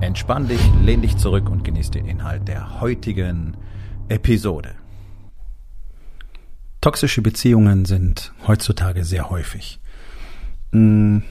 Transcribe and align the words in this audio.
Entspann 0.00 0.48
dich, 0.48 0.60
lehn 0.82 1.02
dich 1.02 1.16
zurück 1.16 1.50
und 1.50 1.64
genieß 1.64 1.90
den 1.90 2.06
Inhalt 2.06 2.48
der 2.48 2.80
heutigen 2.80 3.56
Episode. 4.08 4.74
Toxische 6.80 7.22
Beziehungen 7.22 7.84
sind 7.84 8.32
heutzutage 8.46 9.04
sehr 9.04 9.30
häufig. 9.30 9.80
Hm, 10.72 11.22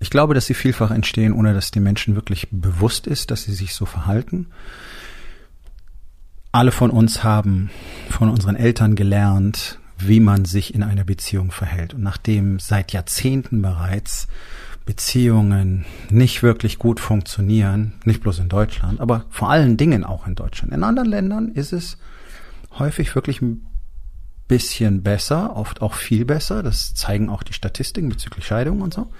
ich 0.00 0.10
glaube, 0.10 0.34
dass 0.34 0.46
sie 0.46 0.54
vielfach 0.54 0.90
entstehen, 0.90 1.32
ohne 1.32 1.54
dass 1.54 1.70
den 1.70 1.82
Menschen 1.82 2.14
wirklich 2.14 2.48
bewusst 2.50 3.06
ist, 3.06 3.30
dass 3.30 3.44
sie 3.44 3.54
sich 3.54 3.74
so 3.74 3.86
verhalten 3.86 4.48
alle 6.54 6.70
von 6.70 6.90
uns 6.90 7.24
haben 7.24 7.68
von 8.10 8.30
unseren 8.30 8.54
Eltern 8.54 8.94
gelernt, 8.94 9.80
wie 9.98 10.20
man 10.20 10.44
sich 10.44 10.72
in 10.72 10.84
einer 10.84 11.02
Beziehung 11.02 11.50
verhält. 11.50 11.94
Und 11.94 12.04
nachdem 12.04 12.60
seit 12.60 12.92
Jahrzehnten 12.92 13.60
bereits 13.60 14.28
Beziehungen 14.84 15.86
nicht 16.10 16.42
wirklich 16.42 16.78
gut 16.78 17.00
funktionieren, 17.00 17.94
nicht 18.04 18.20
bloß 18.20 18.38
in 18.38 18.48
Deutschland, 18.48 19.00
aber 19.00 19.24
vor 19.30 19.50
allen 19.50 19.76
Dingen 19.76 20.04
auch 20.04 20.26
in 20.26 20.34
Deutschland. 20.34 20.72
In 20.72 20.84
anderen 20.84 21.08
Ländern 21.08 21.48
ist 21.48 21.72
es 21.72 21.96
häufig 22.78 23.14
wirklich 23.14 23.40
ein 23.40 23.64
bisschen 24.46 25.02
besser, 25.02 25.56
oft 25.56 25.80
auch 25.80 25.94
viel 25.94 26.26
besser. 26.26 26.62
Das 26.62 26.94
zeigen 26.94 27.30
auch 27.30 27.42
die 27.42 27.54
Statistiken 27.54 28.10
bezüglich 28.10 28.46
Scheidungen 28.46 28.82
und 28.82 28.92
so. 28.92 29.10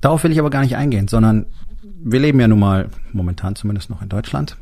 Darauf 0.00 0.22
will 0.22 0.30
ich 0.30 0.38
aber 0.38 0.50
gar 0.50 0.62
nicht 0.62 0.76
eingehen, 0.76 1.08
sondern 1.08 1.46
wir 1.82 2.20
leben 2.20 2.38
ja 2.38 2.46
nun 2.46 2.60
mal 2.60 2.88
momentan 3.12 3.56
zumindest 3.56 3.90
noch 3.90 4.02
in 4.02 4.08
Deutschland 4.08 4.56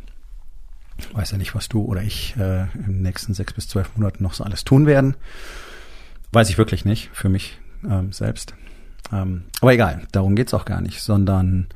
weiß 1.12 1.32
ja 1.32 1.38
nicht, 1.38 1.54
was 1.54 1.68
du 1.68 1.82
oder 1.82 2.02
ich 2.02 2.36
äh, 2.36 2.66
den 2.74 3.02
nächsten 3.02 3.34
sechs 3.34 3.52
bis 3.52 3.68
zwölf 3.68 3.96
Monaten 3.96 4.22
noch 4.22 4.34
so 4.34 4.44
alles 4.44 4.64
tun 4.64 4.86
werden. 4.86 5.16
Weiß 6.32 6.50
ich 6.50 6.58
wirklich 6.58 6.84
nicht, 6.84 7.10
für 7.12 7.28
mich 7.28 7.58
ähm, 7.88 8.12
selbst. 8.12 8.54
Ähm, 9.12 9.44
aber 9.60 9.72
egal, 9.72 10.02
darum 10.12 10.36
geht's 10.36 10.54
auch 10.54 10.64
gar 10.64 10.80
nicht, 10.80 11.00
sondern 11.00 11.68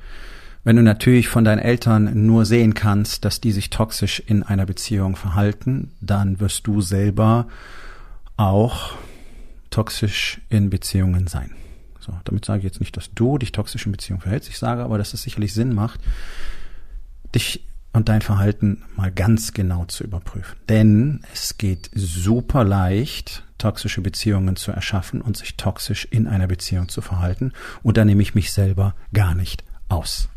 wenn 0.64 0.76
du 0.76 0.82
natürlich 0.82 1.28
von 1.28 1.44
deinen 1.44 1.60
Eltern 1.60 2.26
nur 2.26 2.44
sehen 2.44 2.74
kannst, 2.74 3.24
dass 3.24 3.40
die 3.40 3.52
sich 3.52 3.70
toxisch 3.70 4.20
in 4.20 4.42
einer 4.42 4.66
Beziehung 4.66 5.16
verhalten, 5.16 5.92
dann 6.00 6.40
wirst 6.40 6.66
du 6.66 6.80
selber 6.80 7.46
auch 8.36 8.92
toxisch 9.70 10.40
in 10.48 10.70
Beziehungen 10.70 11.26
sein. 11.26 11.52
So, 12.00 12.12
damit 12.24 12.44
sage 12.44 12.58
ich 12.58 12.64
jetzt 12.64 12.80
nicht, 12.80 12.96
dass 12.96 13.12
du 13.14 13.38
dich 13.38 13.52
toxisch 13.52 13.86
in 13.86 13.92
Beziehungen 13.92 14.20
verhältst. 14.20 14.48
Ich 14.48 14.58
sage 14.58 14.82
aber, 14.82 14.98
dass 14.98 15.14
es 15.14 15.22
sicherlich 15.22 15.54
Sinn 15.54 15.74
macht, 15.74 16.00
dich 17.34 17.64
und 17.92 18.08
dein 18.08 18.22
Verhalten 18.22 18.82
mal 18.96 19.10
ganz 19.10 19.54
genau 19.54 19.84
zu 19.86 20.04
überprüfen. 20.04 20.56
Denn 20.68 21.20
es 21.32 21.58
geht 21.58 21.90
super 21.94 22.64
leicht, 22.64 23.44
toxische 23.59 24.01
Beziehungen 24.01 24.56
zu 24.56 24.73
erschaffen 24.73 25.20
und 25.20 25.37
sich 25.37 25.56
toxisch 25.56 26.06
in 26.11 26.27
einer 26.27 26.47
Beziehung 26.47 26.89
zu 26.89 27.01
verhalten. 27.01 27.53
Und 27.83 27.97
da 27.97 28.05
nehme 28.05 28.23
ich 28.23 28.34
mich 28.34 28.53
selber 28.53 28.95
gar 29.12 29.34
nicht 29.34 29.64
aus. 29.89 30.28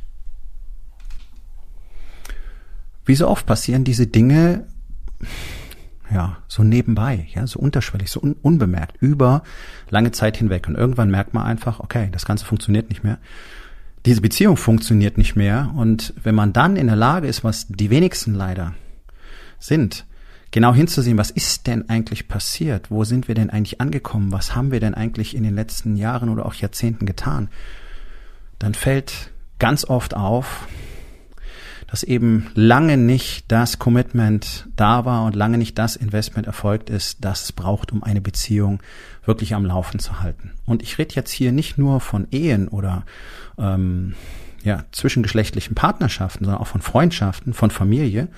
Wie 3.06 3.16
so 3.16 3.28
oft 3.28 3.46
passieren 3.46 3.84
diese 3.84 4.08
Dinge, 4.08 4.68
ja, 6.12 6.38
so 6.48 6.64
nebenbei, 6.64 7.28
ja, 7.34 7.48
so 7.48 7.60
unterschwellig, 7.60 8.12
so 8.12 8.22
un 8.22 8.34
unbemerkt, 8.42 8.98
über 9.02 9.44
lange 9.90 10.12
Zeit 10.12 10.38
hinweg. 10.38 10.68
Und 10.68 10.76
irgendwann 10.76 11.10
merkt 11.10 11.34
man 11.34 11.46
einfach, 11.46 11.80
okay, 11.80 12.10
das 12.12 12.26
Ganze 12.26 12.46
funktioniert 12.46 12.90
nicht 12.90 13.04
mehr 13.04 13.18
diese 14.06 14.22
Beziehung 14.22 14.58
funktioniert 14.58 15.18
nicht 15.18 15.36
mehr. 15.36 15.72
Und 15.76 16.14
wenn 16.22 16.36
man 16.36 16.54
dann 16.54 16.76
in 16.76 16.88
der 16.88 16.96
Lage 16.96 17.28
ist, 17.28 17.44
was 17.44 17.68
die 17.68 17.90
wenigsten 17.90 18.34
leider 18.34 18.74
sind, 19.60 20.06
genau 20.52 20.74
hinzusehen, 20.74 21.18
was 21.18 21.32
ist 21.32 21.68
denn 21.68 21.90
eigentlich 21.90 22.28
passiert? 22.28 22.92
Wo 22.92 23.04
sind 23.04 23.28
wir 23.28 23.36
denn 23.36 23.50
eigentlich 23.50 23.82
angekommen? 23.82 24.32
Was 24.32 24.56
haben 24.56 24.72
wir 24.72 24.80
denn 24.80 24.94
eigentlich 24.94 25.36
in 25.36 25.44
den 25.44 25.56
letzten 25.56 25.96
Jahren 25.96 26.30
oder 26.30 26.46
auch 26.46 26.54
Jahrzehnten 26.54 27.06
getan? 27.06 27.50
Dann 28.60 28.74
fällt 28.74 29.32
ganz 29.60 29.86
oft 29.86 30.16
auf, 30.16 30.68
dass 31.88 32.04
eben 32.04 32.48
lange 32.54 32.96
nicht 32.96 33.52
das 33.52 33.78
Commitment 33.78 34.68
da 34.78 35.04
war 35.04 35.26
und 35.26 35.36
lange 35.36 35.58
nicht 35.58 35.78
das 35.78 35.98
Investment 35.98 36.48
erfolgt 36.48 36.90
ist, 36.90 37.18
das 37.26 37.44
es 37.44 37.52
braucht, 37.52 37.92
um 37.92 38.02
eine 38.02 38.22
Beziehung 38.22 38.82
wirklich 39.26 39.56
am 39.56 39.66
Laufen 39.66 40.00
zu 40.00 40.22
halten. 40.22 40.52
Und 40.66 40.84
ich 40.84 40.98
rede 40.98 41.16
jetzt 41.16 41.32
hier 41.32 41.52
nicht 41.52 41.78
nur 41.78 42.00
von 42.00 42.28
Ehen 42.32 42.70
oder 42.70 43.04
ähm, 43.58 44.14
ja, 44.64 44.86
zwischengeschlechtlichen 44.92 45.76
Partnerschaften, 45.76 46.46
sondern 46.46 46.62
auch 46.62 46.68
von 46.68 46.82
Freundschaften, 46.82 47.54
von 47.54 47.72
Familie 47.72 48.30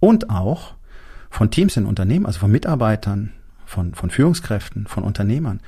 und 0.00 0.30
auch 0.30 0.75
von 1.36 1.50
Teams 1.50 1.76
in 1.76 1.86
Unternehmen, 1.86 2.26
also 2.26 2.38
von 2.38 2.50
Mitarbeitern, 2.50 3.32
von, 3.66 3.94
von 3.94 4.10
Führungskräften, 4.10 4.86
von 4.86 5.04
Unternehmern 5.04 5.60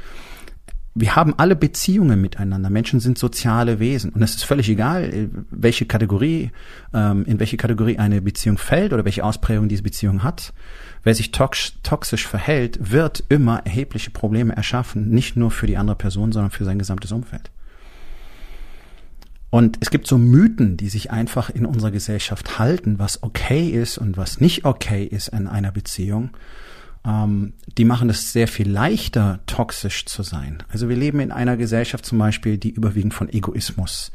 wir 1.01 1.15
haben 1.15 1.35
alle 1.37 1.55
Beziehungen 1.55 2.21
miteinander. 2.21 2.71
Menschen 2.71 2.99
sind 2.99 3.19
soziale 3.19 3.79
Wesen. 3.79 4.11
Und 4.11 4.23
es 4.23 4.35
ist 4.35 4.45
völlig 4.45 4.69
egal, 4.69 5.29
welche 5.51 5.87
Kategorie, 5.87 6.51
ähm, 6.93 7.25
in 7.25 7.39
welche 7.39 7.57
Kategorie 7.57 7.99
eine 7.99 8.21
Beziehung 8.21 8.59
fällt 8.59 8.93
oder 8.93 9.05
welche 9.05 9.23
Ausprägung 9.23 9.69
diese 9.69 9.85
Beziehung 9.85 10.25
hat. 10.25 10.53
Wer 11.05 11.15
sich 11.15 11.31
toxisch 11.31 12.27
verhält, 12.27 12.91
wird 12.91 13.23
immer 13.29 13.65
erhebliche 13.65 14.11
Probleme 14.11 14.57
erschaffen. 14.57 15.11
Nicht 15.11 15.37
nur 15.37 15.53
für 15.53 15.69
die 15.69 15.77
andere 15.77 15.97
Person, 15.97 16.33
sondern 16.33 16.51
für 16.51 16.65
sein 16.65 16.79
gesamtes 16.79 17.13
Umfeld. 17.13 17.51
Und 19.51 19.79
es 19.81 19.91
gibt 19.91 20.07
so 20.07 20.19
Mythen, 20.19 20.77
die 20.77 20.89
sich 20.89 21.11
einfach 21.11 21.49
in 21.49 21.65
unserer 21.65 21.91
Gesellschaft 21.91 22.59
halten, 22.59 22.99
was 22.99 23.23
okay 23.23 23.69
ist 23.71 23.97
und 23.97 24.17
was 24.17 24.41
nicht 24.41 24.65
okay 24.65 25.05
ist 25.05 25.29
in 25.29 25.47
einer 25.47 25.73
Beziehung 25.73 26.31
ähm, 27.09 27.55
die 27.77 27.85
machen 27.85 28.11
es 28.11 28.33
sehr 28.33 28.49
viel 28.49 28.69
leichter, 28.69 29.41
toxisch 29.47 30.07
zu 30.07 30.23
sein. 30.23 30.63
Also 30.69 30.89
wir 30.89 30.97
leben 30.97 31.21
in 31.21 31.33
einer 31.33 31.57
Gesellschaft 31.57 32.05
zum 32.05 32.19
Beispiel, 32.19 32.59
die 32.59 32.71
überwiegend 32.71 33.15
von 33.15 33.29
Egoismus 33.29 34.13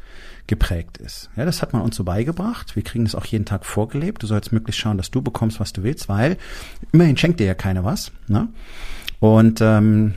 geprägt 0.47 0.97
ist. 0.97 1.29
Ja, 1.35 1.45
das 1.45 1.61
hat 1.61 1.73
man 1.73 1.81
uns 1.81 1.95
so 1.95 2.03
beigebracht. 2.03 2.75
Wir 2.75 2.83
kriegen 2.83 3.05
das 3.05 3.15
auch 3.15 3.25
jeden 3.25 3.45
Tag 3.45 3.65
vorgelebt. 3.65 4.21
Du 4.21 4.27
sollst 4.27 4.51
möglichst 4.51 4.81
schauen, 4.81 4.97
dass 4.97 5.11
du 5.11 5.21
bekommst, 5.21 5.59
was 5.59 5.73
du 5.73 5.83
willst, 5.83 6.09
weil 6.09 6.37
immerhin 6.91 7.17
schenkt 7.17 7.39
dir 7.39 7.47
ja 7.47 7.53
keiner 7.55 7.83
was. 7.83 8.11
Ne? 8.27 8.49
Und 9.19 9.61
ähm, 9.61 10.15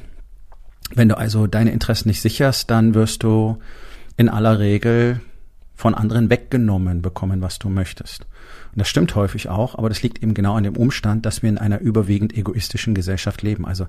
wenn 0.94 1.08
du 1.08 1.16
also 1.16 1.46
deine 1.46 1.70
Interessen 1.70 2.08
nicht 2.08 2.20
sicherst, 2.20 2.70
dann 2.70 2.94
wirst 2.94 3.22
du 3.22 3.58
in 4.16 4.28
aller 4.28 4.58
Regel 4.58 5.20
von 5.76 5.94
anderen 5.94 6.30
weggenommen 6.30 7.02
bekommen, 7.02 7.42
was 7.42 7.58
du 7.58 7.68
möchtest. 7.68 8.22
Und 8.72 8.80
das 8.80 8.88
stimmt 8.88 9.14
häufig 9.14 9.50
auch, 9.50 9.76
aber 9.76 9.90
das 9.90 10.02
liegt 10.02 10.22
eben 10.22 10.32
genau 10.32 10.54
an 10.54 10.64
dem 10.64 10.76
Umstand, 10.76 11.26
dass 11.26 11.42
wir 11.42 11.50
in 11.50 11.58
einer 11.58 11.80
überwiegend 11.80 12.36
egoistischen 12.36 12.94
Gesellschaft 12.94 13.42
leben. 13.42 13.66
Also 13.66 13.86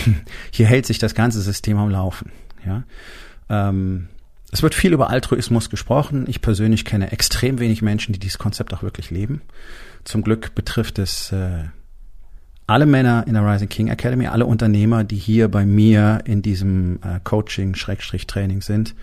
hier 0.50 0.66
hält 0.66 0.86
sich 0.86 0.98
das 0.98 1.14
ganze 1.14 1.42
System 1.42 1.76
am 1.76 1.90
Laufen. 1.90 2.32
Ja. 2.64 2.84
Ähm, 3.50 4.08
es 4.50 4.62
wird 4.62 4.74
viel 4.74 4.94
über 4.94 5.10
Altruismus 5.10 5.68
gesprochen. 5.68 6.24
Ich 6.26 6.40
persönlich 6.40 6.86
kenne 6.86 7.12
extrem 7.12 7.58
wenig 7.58 7.82
Menschen, 7.82 8.14
die 8.14 8.18
dieses 8.18 8.38
Konzept 8.38 8.72
auch 8.72 8.82
wirklich 8.82 9.10
leben. 9.10 9.42
Zum 10.04 10.22
Glück 10.22 10.54
betrifft 10.54 10.98
es 10.98 11.32
äh, 11.32 11.64
alle 12.66 12.86
Männer 12.86 13.24
in 13.26 13.34
der 13.34 13.46
Rising 13.46 13.68
King 13.68 13.88
Academy, 13.88 14.26
alle 14.26 14.46
Unternehmer, 14.46 15.04
die 15.04 15.16
hier 15.16 15.48
bei 15.48 15.66
mir 15.66 16.20
in 16.24 16.40
diesem 16.40 16.98
äh, 17.02 17.20
Coaching-Training 17.22 18.62
sind 18.62 18.94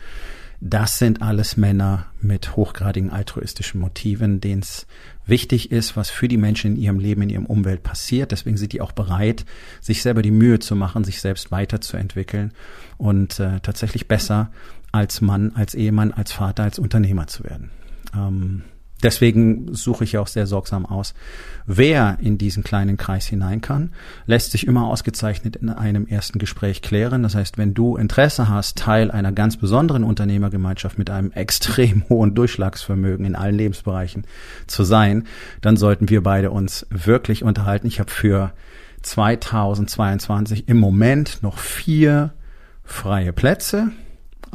das 0.66 0.98
sind 0.98 1.22
alles 1.22 1.58
Männer 1.58 2.06
mit 2.22 2.56
hochgradigen 2.56 3.10
altruistischen 3.10 3.82
Motiven, 3.82 4.40
denen 4.40 4.62
es 4.62 4.88
wichtig 5.26 5.74
ist, 5.74 5.98
was 5.98 6.10
für 6.10 6.30
die 6.30 6.38
Menschen 6.38 6.76
in 6.76 6.82
ihrem 6.82 7.00
Leben, 7.00 7.22
in 7.24 7.30
ihrem 7.30 7.46
Umwelt 7.46 7.84
passiert. 7.84 8.32
Deswegen 8.32 8.56
sind 8.56 8.72
die 8.72 8.80
auch 8.80 8.94
bereit, 8.94 9.46
sich 9.82 10.02
selber 10.02 10.22
die 10.22 10.32
Mühe 10.32 10.60
zu 10.60 10.78
machen, 10.78 11.04
sich 11.04 11.20
selbst 11.20 11.52
weiterzuentwickeln 11.52 12.54
und 12.98 13.42
äh, 13.42 13.60
tatsächlich 13.60 14.08
besser 14.08 14.52
als 14.94 15.20
Mann, 15.20 15.52
als 15.54 15.76
Ehemann, 15.76 16.14
als 16.14 16.32
Vater, 16.32 16.64
als 16.64 16.80
Unternehmer 16.80 17.28
zu 17.28 17.44
werden. 17.44 17.70
Ähm, 18.16 18.62
Deswegen 19.04 19.74
suche 19.74 20.06
ich 20.06 20.18
auch 20.18 20.28
sehr 20.28 20.48
sorgsam 20.48 20.86
aus, 20.86 21.14
wer 21.66 22.18
in 22.22 22.38
diesen 22.38 22.64
kleinen 22.64 22.96
Kreis 22.96 23.28
hinein 23.28 23.60
kann. 23.60 23.92
Lässt 24.26 24.52
sich 24.52 24.66
immer 24.66 24.88
ausgezeichnet 24.88 25.58
in 25.58 25.70
einem 25.70 26.08
ersten 26.08 26.40
Gespräch 26.40 26.82
klären. 26.82 27.22
Das 27.22 27.36
heißt, 27.36 27.58
wenn 27.58 27.74
du 27.74 27.98
Interesse 27.98 28.48
hast, 28.48 28.78
Teil 28.78 29.12
einer 29.12 29.34
ganz 29.34 29.58
besonderen 29.58 30.06
Unternehmergemeinschaft 30.06 30.98
mit 30.98 31.10
einem 31.10 31.32
extrem 31.34 32.04
hohen 32.10 32.34
Durchschlagsvermögen 32.34 33.26
in 33.26 33.36
allen 33.36 33.56
Lebensbereichen 33.56 34.26
zu 34.68 34.84
sein, 34.84 35.28
dann 35.62 35.76
sollten 35.76 36.10
wir 36.10 36.24
beide 36.24 36.52
uns 36.52 36.88
wirklich 36.90 37.44
unterhalten. 37.44 37.88
Ich 37.88 38.00
habe 38.00 38.10
für 38.10 38.54
2022 39.02 40.70
im 40.70 40.78
Moment 40.78 41.44
noch 41.44 41.58
vier 41.58 42.34
freie 42.86 43.34
Plätze. 43.34 43.92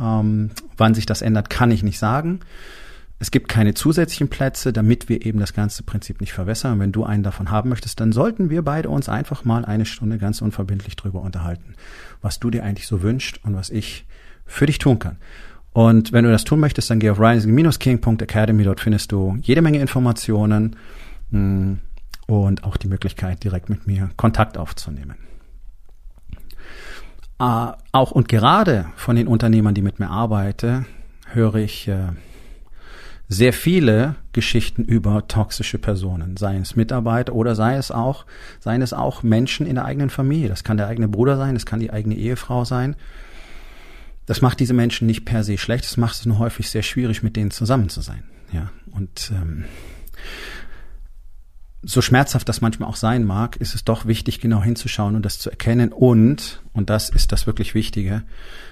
Ähm, 0.01 0.51
wann 0.77 0.95
sich 0.95 1.07
das 1.07 1.23
ändert, 1.23 1.51
kann 1.51 1.71
ich 1.71 1.83
nicht 1.83 1.99
sagen. 1.99 2.41
Es 3.21 3.31
gibt 3.33 3.49
keine 3.49 3.75
zusätzlichen 3.75 4.29
Plätze, 4.29 4.73
damit 4.73 5.09
wir 5.09 5.27
eben 5.27 5.41
das 5.41 5.53
ganze 5.53 5.83
Prinzip 5.83 6.21
nicht 6.21 6.33
verwässern. 6.33 6.79
Wenn 6.79 6.93
du 6.93 7.05
einen 7.05 7.25
davon 7.25 7.51
haben 7.51 7.69
möchtest, 7.69 7.99
dann 7.99 8.13
sollten 8.13 8.49
wir 8.49 8.63
beide 8.63 8.89
uns 8.91 9.09
einfach 9.09 9.45
mal 9.45 9.65
eine 9.65 9.87
Stunde 9.87 10.19
ganz 10.19 10.41
unverbindlich 10.41 10.95
drüber 10.95 11.21
unterhalten, 11.23 11.75
was 12.23 12.39
du 12.39 12.51
dir 12.51 12.63
eigentlich 12.63 12.87
so 12.87 13.03
wünschst 13.03 13.45
und 13.45 13.57
was 13.57 13.71
ich 13.71 14.07
für 14.47 14.67
dich 14.67 14.79
tun 14.79 15.01
kann. 15.01 15.17
Und 15.73 16.13
wenn 16.13 16.25
du 16.25 16.31
das 16.31 16.45
tun 16.45 16.61
möchtest, 16.61 16.91
dann 16.91 17.01
geh 17.01 17.11
auf 17.11 17.21
rising-king.academy. 17.21 18.65
Dort 18.65 18.81
findest 18.81 19.13
du 19.13 19.37
jede 19.43 19.63
Menge 19.63 19.81
Informationen 19.81 20.77
mm, 21.31 21.75
und 22.27 22.65
auch 22.65 22.77
die 22.77 22.89
Möglichkeit, 22.89 23.43
direkt 23.43 23.69
mit 23.69 23.87
mir 23.87 24.11
Kontakt 24.17 24.57
aufzunehmen. 24.57 25.17
Äh, 27.41 27.73
auch 27.93 28.13
und 28.13 28.29
gerade 28.29 28.87
von 28.97 29.17
den 29.17 29.29
Unternehmern, 29.29 29.75
die 29.75 29.83
mit 29.83 29.99
mir 29.99 30.11
arbeiten, 30.11 30.87
höre 31.33 31.57
ich 31.57 31.89
äh, 31.89 32.09
sehr 33.29 33.53
viele 33.53 34.17
Geschichten 34.33 34.85
über 34.85 35.29
toxische 35.29 35.79
Personen, 35.79 36.39
sei 36.39 36.57
es 36.57 36.77
Mitarbeiter 36.77 37.35
oder 37.35 37.55
sei 37.55 37.77
es 37.77 37.91
auch, 37.91 38.25
seien 38.59 38.81
es 38.81 38.95
auch 38.95 39.23
Menschen 39.23 39.67
in 39.67 39.75
der 39.75 39.85
eigenen 39.85 40.09
Familie. 40.09 40.49
Das 40.49 40.65
kann 40.65 40.79
der 40.79 40.87
eigene 40.87 41.09
Bruder 41.09 41.37
sein, 41.37 41.55
das 41.55 41.67
kann 41.67 41.81
die 41.81 41.93
eigene 41.93 42.15
Ehefrau 42.15 42.65
sein. 42.65 42.97
Das 44.25 44.41
macht 44.41 44.61
diese 44.61 44.75
Menschen 44.75 45.07
nicht 45.07 45.27
per 45.27 45.45
se 45.45 45.59
schlecht, 45.59 45.85
das 45.85 45.99
macht 45.99 46.15
es 46.15 46.27
nur 46.27 46.39
häufig 46.39 46.71
sehr 46.71 46.83
schwierig, 46.83 47.23
mit 47.23 47.37
denen 47.37 47.51
zusammen 47.51 47.91
zu 47.91 48.01
sein. 48.01 48.23
Ja, 48.51 48.71
und 48.93 49.31
ähm, 49.35 49.65
so 51.83 52.01
schmerzhaft 52.01 52.49
das 52.49 52.63
manchmal 52.63 52.89
auch 52.89 52.97
sein 52.97 53.25
mag, 53.25 53.57
ist 53.57 53.75
es 53.75 53.85
doch 53.85 54.07
wichtig, 54.07 54.41
genau 54.41 54.63
hinzuschauen 54.63 55.17
und 55.17 55.25
das 55.25 55.39
zu 55.39 55.51
erkennen 55.51 55.93
und, 55.93 56.63
und 56.73 56.89
das 56.89 57.11
ist 57.11 57.31
das 57.33 57.47
wirklich 57.47 57.75
Wichtige, 57.75 58.23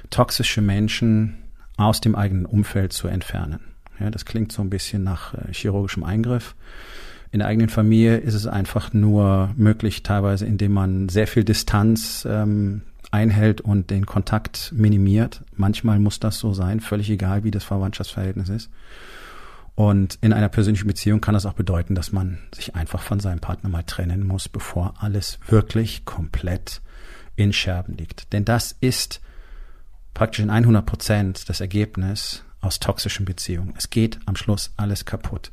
toxische 0.09 0.63
Menschen 0.63 1.37
aus 1.77 2.01
dem 2.01 2.15
eigenen 2.15 2.47
Umfeld 2.47 2.95
zu 2.95 3.07
entfernen. 3.07 3.76
Ja, 4.01 4.11
das 4.11 4.25
klingt 4.25 4.53
so 4.53 4.63
ein 4.63 4.71
bisschen 4.71 5.05
nach 5.05 5.35
äh, 5.35 5.53
chirurgischem 5.53 6.05
Eingriff. 6.05 6.55
In 7.33 7.41
der 7.41 7.49
eigenen 7.49 7.69
Familie 7.69 8.19
ist 8.19 8.35
es 8.35 8.47
einfach 8.47 8.93
nur 8.93 9.51
möglich, 9.57 10.03
teilweise, 10.03 10.47
indem 10.47 10.73
man 10.73 11.09
sehr 11.09 11.27
viel 11.27 11.45
Distanz 11.45 12.27
ähm, 12.29 12.83
einhält 13.11 13.61
und 13.61 13.91
den 13.91 14.07
Kontakt 14.07 14.73
minimiert. 14.75 15.43
Manchmal 15.55 15.99
muss 15.99 16.21
das 16.21 16.39
so 16.39 16.53
sein, 16.53 16.81
völlig 16.81 17.11
egal, 17.11 17.45
wie 17.45 17.51
das 17.51 17.65
Verwandtschaftsverhältnis 17.65 18.49
ist. 18.49 18.71
Und 19.75 20.19
in 20.23 20.33
einer 20.33 20.49
persönlichen 20.49 20.87
Beziehung 20.87 21.21
kann 21.21 21.35
das 21.35 21.45
auch 21.45 21.53
bedeuten, 21.53 21.95
dass 21.95 22.11
man 22.11 22.39
sich 22.55 22.75
einfach 22.75 23.03
von 23.03 23.21
seinem 23.21 23.41
Partner 23.41 23.69
mal 23.69 23.83
trennen 23.83 24.27
muss, 24.27 24.49
bevor 24.49 24.95
alles 24.99 25.39
wirklich 25.49 26.07
komplett 26.07 26.81
in 27.37 27.53
Scherben 27.53 27.97
liegt. 27.97 28.33
Denn 28.33 28.47
das 28.47 28.75
ist 28.81 29.21
praktisch 30.15 30.41
in 30.41 30.49
100 30.49 30.87
Prozent 30.87 31.49
das 31.51 31.61
Ergebnis 31.61 32.43
aus 32.61 32.81
toxischen 32.81 33.25
Beziehungen. 33.25 33.75
Es 33.77 33.91
geht 33.91 34.19
am 34.27 34.37
Schluss 34.37 34.73
alles 34.77 35.05
kaputt. 35.05 35.51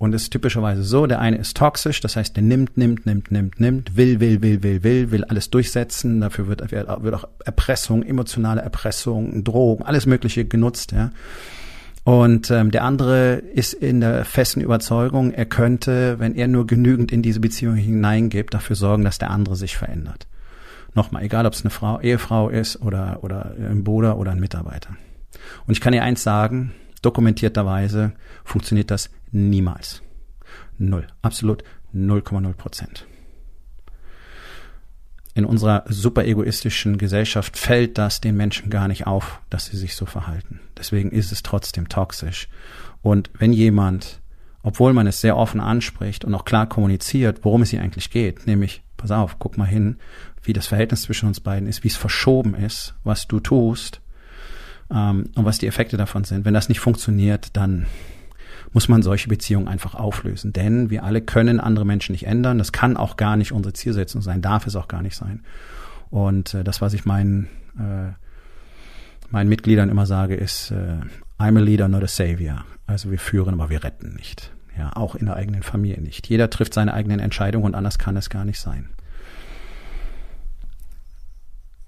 Und 0.00 0.14
es 0.14 0.22
ist 0.22 0.30
typischerweise 0.30 0.82
so, 0.82 1.06
der 1.06 1.20
eine 1.20 1.36
ist 1.36 1.58
toxisch, 1.58 2.00
das 2.00 2.16
heißt, 2.16 2.34
der 2.34 2.42
nimmt, 2.42 2.78
nimmt, 2.78 3.04
nimmt, 3.04 3.30
nimmt, 3.30 3.60
nimmt, 3.60 3.96
will, 3.98 4.18
will, 4.18 4.40
will, 4.40 4.62
will, 4.62 4.82
will, 4.82 5.10
will 5.10 5.24
alles 5.24 5.50
durchsetzen. 5.50 6.22
Dafür 6.22 6.48
wird, 6.48 6.70
wird 6.72 7.14
auch 7.14 7.24
Erpressung, 7.44 8.02
emotionale 8.02 8.62
Erpressung, 8.62 9.44
Drogen, 9.44 9.84
alles 9.84 10.06
Mögliche 10.06 10.46
genutzt, 10.46 10.92
ja. 10.92 11.10
Und 12.02 12.50
ähm, 12.50 12.70
der 12.70 12.84
andere 12.84 13.34
ist 13.34 13.74
in 13.74 14.00
der 14.00 14.24
festen 14.24 14.62
Überzeugung, 14.62 15.32
er 15.32 15.44
könnte, 15.44 16.18
wenn 16.18 16.34
er 16.34 16.48
nur 16.48 16.66
genügend 16.66 17.12
in 17.12 17.20
diese 17.20 17.40
Beziehung 17.40 17.74
hineingibt, 17.74 18.54
dafür 18.54 18.76
sorgen, 18.76 19.04
dass 19.04 19.18
der 19.18 19.30
andere 19.30 19.54
sich 19.54 19.76
verändert. 19.76 20.26
Nochmal, 20.94 21.24
egal 21.24 21.44
ob 21.44 21.52
es 21.52 21.62
eine 21.62 21.70
Frau, 21.70 22.00
Ehefrau 22.00 22.48
ist 22.48 22.80
oder, 22.80 23.18
oder 23.22 23.54
ein 23.58 23.84
Bruder 23.84 24.16
oder 24.16 24.32
ein 24.32 24.40
Mitarbeiter. 24.40 24.96
Und 25.66 25.72
ich 25.72 25.80
kann 25.80 25.92
dir 25.92 26.02
eins 26.02 26.22
sagen, 26.22 26.72
dokumentierterweise 27.02 28.12
funktioniert 28.44 28.90
das 28.90 29.10
niemals. 29.30 30.02
Null. 30.78 31.06
Absolut 31.22 31.62
0,0 31.94 32.52
Prozent 32.54 33.06
in 35.34 35.44
unserer 35.44 35.84
super 35.88 36.24
egoistischen 36.24 36.98
Gesellschaft 36.98 37.56
fällt 37.56 37.98
das 37.98 38.20
den 38.20 38.36
Menschen 38.36 38.70
gar 38.70 38.88
nicht 38.88 39.06
auf, 39.06 39.40
dass 39.48 39.66
sie 39.66 39.76
sich 39.76 39.94
so 39.94 40.06
verhalten. 40.06 40.60
Deswegen 40.76 41.10
ist 41.10 41.32
es 41.32 41.42
trotzdem 41.42 41.88
toxisch. 41.88 42.48
Und 43.02 43.30
wenn 43.38 43.52
jemand, 43.52 44.20
obwohl 44.62 44.92
man 44.92 45.06
es 45.06 45.20
sehr 45.20 45.36
offen 45.36 45.60
anspricht 45.60 46.24
und 46.24 46.34
auch 46.34 46.44
klar 46.44 46.68
kommuniziert, 46.68 47.40
worum 47.42 47.62
es 47.62 47.70
hier 47.70 47.80
eigentlich 47.80 48.10
geht, 48.10 48.46
nämlich, 48.46 48.82
pass 48.96 49.10
auf, 49.10 49.38
guck 49.38 49.56
mal 49.56 49.64
hin, 49.64 49.96
wie 50.42 50.52
das 50.52 50.66
Verhältnis 50.66 51.02
zwischen 51.02 51.26
uns 51.26 51.40
beiden 51.40 51.68
ist, 51.68 51.84
wie 51.84 51.88
es 51.88 51.96
verschoben 51.96 52.54
ist, 52.54 52.94
was 53.04 53.28
du 53.28 53.40
tust 53.40 54.00
ähm, 54.92 55.26
und 55.34 55.44
was 55.44 55.58
die 55.58 55.66
Effekte 55.66 55.96
davon 55.96 56.24
sind. 56.24 56.44
Wenn 56.44 56.54
das 56.54 56.68
nicht 56.68 56.80
funktioniert, 56.80 57.56
dann 57.56 57.86
muss 58.72 58.88
man 58.88 59.02
solche 59.02 59.28
Beziehungen 59.28 59.68
einfach 59.68 59.94
auflösen. 59.94 60.52
Denn 60.52 60.90
wir 60.90 61.04
alle 61.04 61.20
können 61.20 61.60
andere 61.60 61.84
Menschen 61.84 62.12
nicht 62.12 62.26
ändern. 62.26 62.58
Das 62.58 62.72
kann 62.72 62.96
auch 62.96 63.16
gar 63.16 63.36
nicht 63.36 63.52
unsere 63.52 63.72
Zielsetzung 63.72 64.22
sein, 64.22 64.42
darf 64.42 64.66
es 64.66 64.76
auch 64.76 64.88
gar 64.88 65.02
nicht 65.02 65.16
sein. 65.16 65.42
Und 66.10 66.54
äh, 66.54 66.64
das, 66.64 66.80
was 66.80 66.92
ich 66.94 67.04
meinen, 67.04 67.48
äh, 67.78 68.12
meinen 69.30 69.48
Mitgliedern 69.48 69.88
immer 69.88 70.06
sage, 70.06 70.34
ist, 70.34 70.70
äh, 70.70 70.98
I'm 71.38 71.56
a 71.56 71.60
leader, 71.60 71.88
not 71.88 72.04
a 72.04 72.08
savior. 72.08 72.64
Also 72.86 73.10
wir 73.10 73.18
führen, 73.18 73.54
aber 73.54 73.70
wir 73.70 73.82
retten 73.82 74.14
nicht. 74.14 74.52
Ja, 74.76 74.94
auch 74.94 75.14
in 75.14 75.26
der 75.26 75.36
eigenen 75.36 75.62
Familie 75.62 76.00
nicht. 76.00 76.28
Jeder 76.28 76.48
trifft 76.48 76.74
seine 76.74 76.94
eigenen 76.94 77.20
Entscheidungen 77.20 77.66
und 77.66 77.74
anders 77.74 77.98
kann 77.98 78.16
es 78.16 78.30
gar 78.30 78.44
nicht 78.44 78.60
sein. 78.60 78.88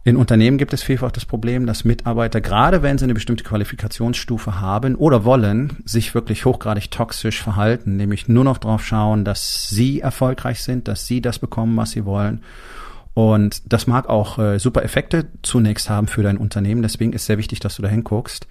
In 0.05 0.17
Unternehmen 0.17 0.59
gibt 0.59 0.73
es 0.73 0.83
vielfach 0.83 1.13
das 1.13 1.25
Problem, 1.25 1.65
dass 1.65 1.85
Mitarbeiter, 1.85 2.41
gerade 2.41 2.83
wenn 2.83 2.99
sie 2.99 3.05
eine 3.05 3.15
bestimmte 3.15 3.45
Qualifikationsstufe 3.45 4.61
haben 4.61 4.97
oder 4.97 5.25
wollen, 5.25 5.77
sich 5.85 6.13
wirklich 6.13 6.45
hochgradig 6.45 6.91
toxisch 6.91 7.41
verhalten, 7.41 7.97
nämlich 7.97 8.29
nur 8.29 8.43
noch 8.43 8.59
darauf 8.59 8.85
schauen, 8.85 9.25
dass 9.25 9.69
sie 9.69 10.01
erfolgreich 10.01 10.61
sind, 10.61 10.89
dass 10.89 11.07
sie 11.07 11.21
das 11.21 11.39
bekommen, 11.39 11.77
was 11.77 11.93
sie 11.93 12.05
wollen. 12.05 12.43
Und 13.15 13.63
das 13.73 13.87
mag 13.87 14.09
auch 14.09 14.39
äh, 14.39 14.59
super 14.59 14.83
Effekte 14.83 15.27
zunächst 15.43 15.89
haben 15.89 16.09
für 16.09 16.25
dein 16.25 16.39
Unternehmen. 16.39 16.83
Deswegen 16.83 17.13
ist 17.13 17.27
sehr 17.27 17.39
wichtig, 17.39 17.61
dass 17.61 17.77
du 17.77 17.83
da 17.83 17.89
hinguckst. 17.89 18.49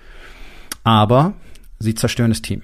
Aber 0.84 1.34
sie 1.80 1.96
zerstören 1.96 2.32
das 2.32 2.42
Team. 2.42 2.62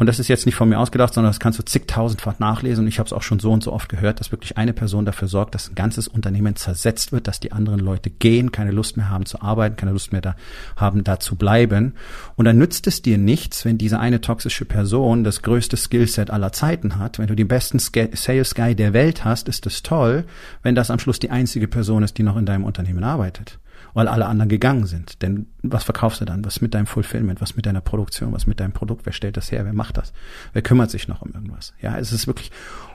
Und 0.00 0.06
das 0.06 0.18
ist 0.18 0.28
jetzt 0.28 0.46
nicht 0.46 0.54
von 0.54 0.70
mir 0.70 0.78
ausgedacht, 0.78 1.12
sondern 1.12 1.28
das 1.28 1.40
kannst 1.40 1.58
du 1.58 1.62
zigtausendfach 1.62 2.38
nachlesen. 2.38 2.84
Und 2.84 2.88
ich 2.88 2.98
habe 2.98 3.06
es 3.06 3.12
auch 3.12 3.20
schon 3.20 3.38
so 3.38 3.52
und 3.52 3.62
so 3.62 3.70
oft 3.70 3.90
gehört, 3.90 4.18
dass 4.18 4.32
wirklich 4.32 4.56
eine 4.56 4.72
Person 4.72 5.04
dafür 5.04 5.28
sorgt, 5.28 5.54
dass 5.54 5.68
ein 5.68 5.74
ganzes 5.74 6.08
Unternehmen 6.08 6.56
zersetzt 6.56 7.12
wird, 7.12 7.28
dass 7.28 7.38
die 7.38 7.52
anderen 7.52 7.80
Leute 7.80 8.08
gehen, 8.08 8.50
keine 8.50 8.70
Lust 8.70 8.96
mehr 8.96 9.10
haben 9.10 9.26
zu 9.26 9.42
arbeiten, 9.42 9.76
keine 9.76 9.92
Lust 9.92 10.12
mehr 10.12 10.22
da 10.22 10.36
haben, 10.74 11.04
da 11.04 11.20
zu 11.20 11.36
bleiben. 11.36 11.96
Und 12.36 12.46
dann 12.46 12.56
nützt 12.56 12.86
es 12.86 13.02
dir 13.02 13.18
nichts, 13.18 13.66
wenn 13.66 13.76
diese 13.76 14.00
eine 14.00 14.22
toxische 14.22 14.64
Person 14.64 15.22
das 15.22 15.42
größte 15.42 15.76
Skillset 15.76 16.30
aller 16.30 16.52
Zeiten 16.52 16.98
hat. 16.98 17.18
Wenn 17.18 17.26
du 17.26 17.36
den 17.36 17.48
besten 17.48 17.78
Sales 17.78 18.54
Guy 18.54 18.74
der 18.74 18.94
Welt 18.94 19.26
hast, 19.26 19.48
ist 19.50 19.66
es 19.66 19.82
toll, 19.82 20.24
wenn 20.62 20.74
das 20.74 20.90
am 20.90 20.98
Schluss 20.98 21.18
die 21.18 21.28
einzige 21.28 21.68
Person 21.68 22.04
ist, 22.04 22.16
die 22.16 22.22
noch 22.22 22.38
in 22.38 22.46
deinem 22.46 22.64
Unternehmen 22.64 23.04
arbeitet 23.04 23.58
weil 23.94 24.08
alle 24.08 24.26
anderen 24.26 24.48
gegangen 24.48 24.86
sind. 24.86 25.22
Denn 25.22 25.46
was 25.62 25.84
verkaufst 25.84 26.20
du 26.20 26.24
dann? 26.24 26.44
Was 26.44 26.60
mit 26.60 26.74
deinem 26.74 26.86
Fulfillment? 26.86 27.40
Was 27.40 27.56
mit 27.56 27.66
deiner 27.66 27.80
Produktion? 27.80 28.32
Was 28.32 28.46
mit 28.46 28.60
deinem 28.60 28.72
Produkt? 28.72 29.06
Wer 29.06 29.12
stellt 29.12 29.36
das 29.36 29.50
her? 29.50 29.64
Wer 29.64 29.72
macht 29.72 29.96
das? 29.96 30.12
Wer 30.52 30.62
kümmert 30.62 30.90
sich 30.90 31.08
noch 31.08 31.22
um 31.22 31.32
irgendwas? 31.32 31.74
Ja, 31.80 31.98
es 31.98 32.12
ist 32.12 32.26
wirklich 32.26 32.50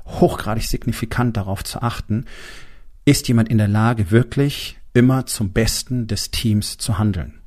hochgradig 0.06 0.64
signifikant 0.64 1.38
darauf 1.38 1.64
zu 1.64 1.82
achten, 1.82 2.26
ist 3.06 3.28
jemand 3.28 3.50
in 3.50 3.58
der 3.58 3.68
Lage, 3.68 4.12
wirklich 4.12 4.80
immer 4.94 5.26
zum 5.26 5.52
Besten 5.52 6.08
des 6.08 6.32
Teams 6.32 6.78
zu 6.78 6.98
handeln? 6.98 7.40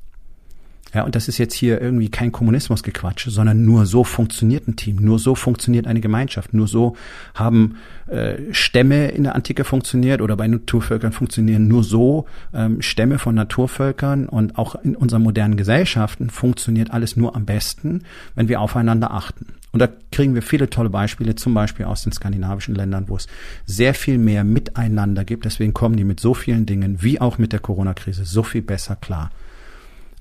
Ja, 0.93 1.03
und 1.03 1.15
das 1.15 1.27
ist 1.27 1.37
jetzt 1.37 1.53
hier 1.53 1.79
irgendwie 1.79 2.09
kein 2.09 2.31
Kommunismusgequatsche, 2.31 3.29
sondern 3.29 3.63
nur 3.63 3.85
so 3.85 4.03
funktioniert 4.03 4.67
ein 4.67 4.75
Team, 4.75 4.95
nur 4.95 5.19
so 5.19 5.35
funktioniert 5.35 5.85
eine 5.85 6.01
Gemeinschaft, 6.01 6.53
nur 6.53 6.67
so 6.67 6.95
haben 7.35 7.77
äh, 8.07 8.37
Stämme 8.51 9.09
in 9.09 9.23
der 9.23 9.35
Antike 9.35 9.65
funktioniert 9.65 10.21
oder 10.21 10.35
bei 10.35 10.47
Naturvölkern 10.47 11.11
funktionieren 11.11 11.67
nur 11.67 11.83
so 11.83 12.25
ähm, 12.53 12.81
Stämme 12.81 13.19
von 13.19 13.35
Naturvölkern 13.35 14.27
und 14.27 14.57
auch 14.57 14.75
in 14.83 14.95
unseren 14.95 15.21
modernen 15.21 15.57
Gesellschaften 15.57 16.31
funktioniert 16.31 16.89
alles 16.89 17.15
nur 17.15 17.35
am 17.35 17.45
besten, 17.45 18.01
wenn 18.33 18.47
wir 18.47 18.59
aufeinander 18.59 19.11
achten. 19.11 19.45
Und 19.71 19.79
da 19.79 19.89
kriegen 20.11 20.33
wir 20.33 20.41
viele 20.41 20.71
tolle 20.71 20.89
Beispiele, 20.89 21.35
zum 21.35 21.53
Beispiel 21.53 21.85
aus 21.85 22.01
den 22.01 22.11
skandinavischen 22.11 22.73
Ländern, 22.73 23.05
wo 23.07 23.15
es 23.15 23.27
sehr 23.67 23.93
viel 23.93 24.17
mehr 24.17 24.43
Miteinander 24.43 25.23
gibt. 25.23 25.45
Deswegen 25.45 25.75
kommen 25.75 25.95
die 25.95 26.03
mit 26.03 26.19
so 26.19 26.33
vielen 26.33 26.65
Dingen, 26.65 27.03
wie 27.03 27.21
auch 27.21 27.37
mit 27.37 27.53
der 27.53 27.59
Corona-Krise, 27.59 28.25
so 28.25 28.41
viel 28.41 28.63
besser 28.63 28.95
klar 28.95 29.29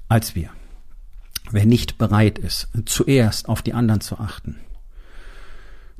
als 0.08 0.34
wir. 0.34 0.50
Wer 1.50 1.66
nicht 1.66 1.98
bereit 1.98 2.38
ist, 2.38 2.68
zuerst 2.84 3.48
auf 3.48 3.62
die 3.62 3.72
anderen 3.72 4.00
zu 4.00 4.18
achten, 4.18 4.56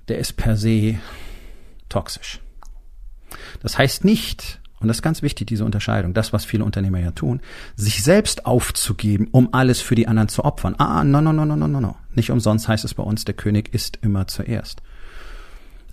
der 0.09 0.19
ist 0.19 0.37
per 0.37 0.57
se 0.57 0.99
toxisch. 1.89 2.41
Das 3.61 3.79
heißt 3.79 4.05
nicht, 4.05 4.61
und 4.81 4.89
das 4.89 4.99
ist 4.99 5.03
ganz 5.03 5.23
wichtig, 5.23 5.49
diese 5.49 5.65
Unterscheidung, 5.65 6.15
das, 6.15 6.33
was 6.33 6.45
viele 6.45 6.65
Unternehmer 6.65 7.01
ja 7.01 7.11
tun, 7.11 7.41
sich 7.77 8.03
selbst 8.03 8.47
aufzugeben, 8.47 9.29
um 9.33 9.53
alles 9.53 9.81
für 9.81 9.95
die 9.95 10.07
anderen 10.07 10.29
zu 10.29 10.45
opfern. 10.45 10.77
Ah, 10.79 11.03
no, 11.03 11.21
no, 11.21 11.33
no, 11.33 11.45
no, 11.45 11.57
no, 11.57 11.67
no, 11.67 11.81
no. 11.81 11.97
Nicht 12.15 12.31
umsonst 12.31 12.69
heißt 12.69 12.85
es 12.85 12.95
bei 12.95 13.03
uns, 13.03 13.25
der 13.25 13.35
König 13.35 13.75
ist 13.75 13.99
immer 14.03 14.29
zuerst. 14.29 14.83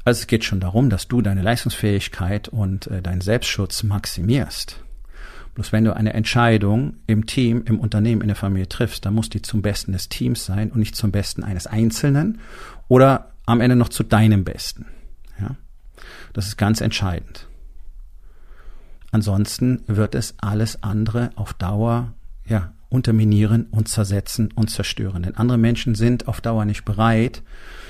Also 0.03 0.19
es 0.19 0.27
geht 0.27 0.43
schon 0.43 0.59
darum, 0.59 0.91
dass 0.91 1.07
du 1.07 1.21
deine 1.21 1.41
Leistungsfähigkeit 1.41 2.47
und 2.47 2.87
äh, 2.87 3.01
deinen 3.01 3.21
Selbstschutz 3.21 3.81
maximierst. 3.81 4.84
Bloß 5.55 5.71
wenn 5.71 5.85
du 5.85 5.95
eine 5.95 6.13
Entscheidung 6.13 6.97
im 7.07 7.25
Team, 7.25 7.63
im 7.65 7.79
Unternehmen, 7.79 8.21
in 8.21 8.27
der 8.27 8.35
Familie 8.35 8.69
triffst, 8.69 9.05
dann 9.05 9.13
muss 9.13 9.29
die 9.29 9.41
zum 9.41 9.61
Besten 9.61 9.93
des 9.93 10.09
Teams 10.09 10.45
sein 10.45 10.69
und 10.69 10.79
nicht 10.79 10.95
zum 10.95 11.11
Besten 11.11 11.43
eines 11.43 11.65
Einzelnen 11.65 12.39
oder 12.87 13.31
am 13.45 13.61
Ende 13.61 13.75
noch 13.75 13.89
zu 13.89 14.03
deinem 14.03 14.43
Besten. 14.43 14.85
Ja? 15.39 15.55
Das 16.33 16.47
ist 16.47 16.57
ganz 16.57 16.81
entscheidend. 16.81 17.47
Ansonsten 19.11 19.81
wird 19.87 20.13
es 20.13 20.35
alles 20.39 20.83
andere 20.83 21.31
auf 21.35 21.53
Dauer 21.53 22.13
ja, 22.47 22.73
unterminieren 22.89 23.67
und 23.71 23.87
zersetzen 23.87 24.49
und 24.55 24.69
zerstören. 24.69 25.23
Denn 25.23 25.35
andere 25.35 25.57
Menschen 25.57 25.95
sind 25.95 26.27
auf 26.27 26.41
Dauer 26.41 26.65
nicht 26.65 26.85
bereit, 26.85 27.41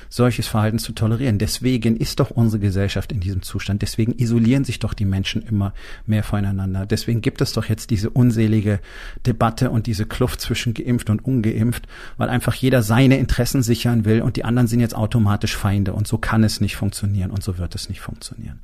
solches 0.10 0.48
Verhalten 0.48 0.80
zu 0.80 0.94
tolerieren. 0.94 1.38
Deswegen 1.38 1.98
ist 1.98 2.20
doch 2.20 2.32
unsere 2.32 2.60
Gesellschaft 2.60 3.12
in 3.12 3.20
diesem 3.20 3.42
Zustand. 3.42 3.82
Deswegen 3.82 4.14
isolieren 4.18 4.64
sich 4.64 4.80
doch 4.80 4.94
die 4.94 5.06
Menschen 5.06 5.42
immer 5.42 5.74
mehr 6.06 6.24
voneinander. 6.24 6.86
Deswegen 6.86 7.22
gibt 7.22 7.42
es 7.42 7.54
doch 7.54 7.66
jetzt 7.66 7.90
diese 7.90 8.10
unselige 8.10 8.80
Debatte 9.26 9.72
und 9.72 9.88
diese 9.88 10.06
Kluft 10.06 10.42
zwischen 10.42 10.74
geimpft 10.74 11.10
und 11.10 11.26
ungeimpft, 11.26 11.88
weil 12.18 12.30
einfach 12.30 12.54
jeder 12.54 12.82
seine 12.82 13.18
Interessen 13.18 13.64
sichern 13.64 14.06
will 14.06 14.22
und 14.22 14.38
die 14.38 14.46
anderen 14.46 14.68
sind 14.68 14.80
jetzt 14.80 14.96
automatisch 14.96 15.56
Feinde. 15.56 15.94
Und 15.94 16.08
so 16.08 16.18
kann 16.18 16.44
es 16.44 16.62
nicht 16.62 16.76
funktionieren 16.76 17.32
und 17.32 17.44
so 17.44 17.58
wird 17.58 17.76
es 17.76 17.90
nicht 17.90 18.02
funktionieren. 18.02 18.60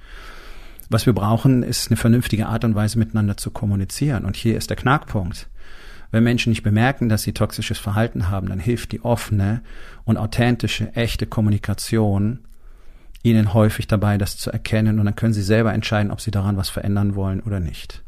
Was 0.89 1.05
wir 1.05 1.13
brauchen, 1.13 1.63
ist 1.63 1.89
eine 1.89 1.95
vernünftige 1.95 2.47
Art 2.47 2.65
und 2.65 2.75
Weise 2.75 2.99
miteinander 2.99 3.37
zu 3.37 3.49
kommunizieren. 3.49 4.25
Und 4.25 4.35
hier 4.35 4.57
ist 4.57 4.69
der 4.69 4.77
Knackpunkt. 4.77 5.47
Wenn 6.11 6.23
Menschen 6.23 6.49
nicht 6.49 6.63
bemerken, 6.63 7.09
dass 7.09 7.23
sie 7.23 7.33
toxisches 7.33 7.79
Verhalten 7.79 8.29
haben, 8.29 8.49
dann 8.49 8.59
hilft 8.59 8.91
die 8.91 9.03
offene 9.03 9.61
und 10.03 10.17
authentische, 10.17 10.93
echte 10.95 11.25
Kommunikation 11.25 12.39
ihnen 13.23 13.53
häufig 13.53 13.87
dabei, 13.87 14.17
das 14.17 14.37
zu 14.37 14.51
erkennen 14.51 14.99
und 14.99 15.05
dann 15.05 15.15
können 15.15 15.33
sie 15.33 15.43
selber 15.43 15.73
entscheiden, 15.73 16.11
ob 16.11 16.21
sie 16.21 16.31
daran 16.31 16.57
was 16.57 16.69
verändern 16.69 17.15
wollen 17.15 17.39
oder 17.39 17.59
nicht. 17.59 18.03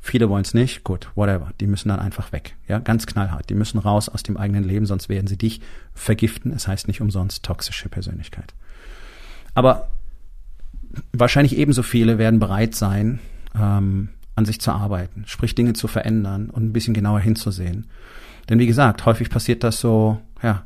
Viele 0.00 0.28
wollen 0.28 0.42
es 0.42 0.54
nicht, 0.54 0.84
gut, 0.84 1.10
whatever. 1.16 1.50
Die 1.60 1.66
müssen 1.66 1.88
dann 1.88 1.98
einfach 1.98 2.30
weg. 2.30 2.54
Ja, 2.68 2.78
ganz 2.78 3.06
knallhart. 3.06 3.50
Die 3.50 3.54
müssen 3.54 3.78
raus 3.78 4.08
aus 4.08 4.22
dem 4.22 4.36
eigenen 4.36 4.62
Leben, 4.62 4.86
sonst 4.86 5.08
werden 5.08 5.26
sie 5.26 5.36
dich 5.36 5.60
vergiften. 5.94 6.52
Es 6.52 6.68
heißt 6.68 6.86
nicht 6.86 7.00
umsonst 7.00 7.42
toxische 7.42 7.88
Persönlichkeit. 7.88 8.54
Aber 9.54 9.88
wahrscheinlich 11.12 11.56
ebenso 11.56 11.82
viele 11.82 12.18
werden 12.18 12.38
bereit 12.38 12.76
sein, 12.76 13.18
ähm, 13.58 14.10
an 14.36 14.44
sich 14.44 14.60
zu 14.60 14.70
arbeiten, 14.70 15.24
sprich 15.26 15.54
Dinge 15.54 15.72
zu 15.72 15.88
verändern 15.88 16.50
und 16.50 16.64
ein 16.64 16.72
bisschen 16.72 16.94
genauer 16.94 17.20
hinzusehen. 17.20 17.86
Denn 18.48 18.58
wie 18.58 18.66
gesagt, 18.66 19.04
häufig 19.06 19.30
passiert 19.30 19.64
das 19.64 19.80
so, 19.80 20.20
ja, 20.42 20.64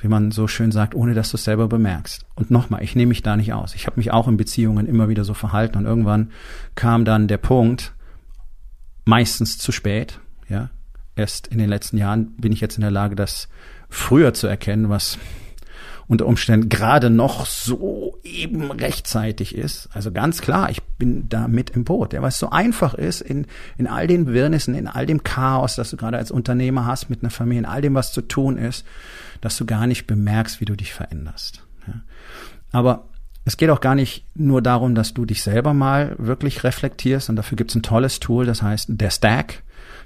wie 0.00 0.08
man 0.08 0.30
so 0.30 0.48
schön 0.48 0.72
sagt, 0.72 0.94
ohne 0.94 1.14
dass 1.14 1.30
du 1.30 1.36
es 1.36 1.44
selber 1.44 1.68
bemerkst. 1.68 2.24
Und 2.34 2.50
nochmal, 2.50 2.82
ich 2.82 2.96
nehme 2.96 3.10
mich 3.10 3.22
da 3.22 3.36
nicht 3.36 3.52
aus. 3.52 3.74
Ich 3.74 3.86
habe 3.86 3.98
mich 3.98 4.10
auch 4.12 4.26
in 4.26 4.36
Beziehungen 4.36 4.86
immer 4.86 5.08
wieder 5.08 5.24
so 5.24 5.34
verhalten 5.34 5.78
und 5.78 5.84
irgendwann 5.84 6.30
kam 6.74 7.04
dann 7.04 7.28
der 7.28 7.38
Punkt, 7.38 7.92
meistens 9.04 9.58
zu 9.58 9.72
spät, 9.72 10.18
ja. 10.48 10.70
Erst 11.14 11.48
in 11.48 11.58
den 11.58 11.68
letzten 11.68 11.98
Jahren 11.98 12.34
bin 12.36 12.52
ich 12.52 12.62
jetzt 12.62 12.76
in 12.76 12.80
der 12.80 12.90
Lage, 12.90 13.14
das 13.14 13.48
früher 13.90 14.32
zu 14.32 14.46
erkennen, 14.46 14.88
was 14.88 15.18
unter 16.12 16.26
Umständen 16.26 16.68
gerade 16.68 17.08
noch 17.08 17.46
so 17.46 18.18
eben 18.22 18.70
rechtzeitig 18.70 19.54
ist. 19.54 19.88
Also 19.94 20.12
ganz 20.12 20.42
klar, 20.42 20.68
ich 20.68 20.82
bin 20.82 21.26
da 21.30 21.48
mit 21.48 21.70
im 21.70 21.84
Boot. 21.84 22.12
Ja, 22.12 22.20
weil 22.20 22.28
es 22.28 22.38
so 22.38 22.50
einfach 22.50 22.92
ist, 22.92 23.22
in, 23.22 23.46
in 23.78 23.86
all 23.86 24.06
den 24.06 24.26
Wirrnissen, 24.26 24.74
in 24.74 24.88
all 24.88 25.06
dem 25.06 25.24
Chaos, 25.24 25.74
das 25.74 25.88
du 25.88 25.96
gerade 25.96 26.18
als 26.18 26.30
Unternehmer 26.30 26.84
hast 26.84 27.08
mit 27.08 27.22
einer 27.22 27.30
Familie, 27.30 27.60
in 27.60 27.64
all 27.64 27.80
dem, 27.80 27.94
was 27.94 28.12
zu 28.12 28.20
tun 28.20 28.58
ist, 28.58 28.84
dass 29.40 29.56
du 29.56 29.64
gar 29.64 29.86
nicht 29.86 30.06
bemerkst, 30.06 30.60
wie 30.60 30.66
du 30.66 30.76
dich 30.76 30.92
veränderst. 30.92 31.64
Ja. 31.86 31.94
Aber 32.72 33.08
es 33.46 33.56
geht 33.56 33.70
auch 33.70 33.80
gar 33.80 33.94
nicht 33.94 34.26
nur 34.34 34.60
darum, 34.60 34.94
dass 34.94 35.14
du 35.14 35.24
dich 35.24 35.42
selber 35.42 35.72
mal 35.72 36.14
wirklich 36.18 36.62
reflektierst 36.62 37.30
und 37.30 37.36
dafür 37.36 37.56
gibt 37.56 37.70
es 37.70 37.74
ein 37.74 37.82
tolles 37.82 38.20
Tool, 38.20 38.44
das 38.44 38.60
heißt 38.60 38.88
der 38.90 39.10
Stack. 39.10 39.62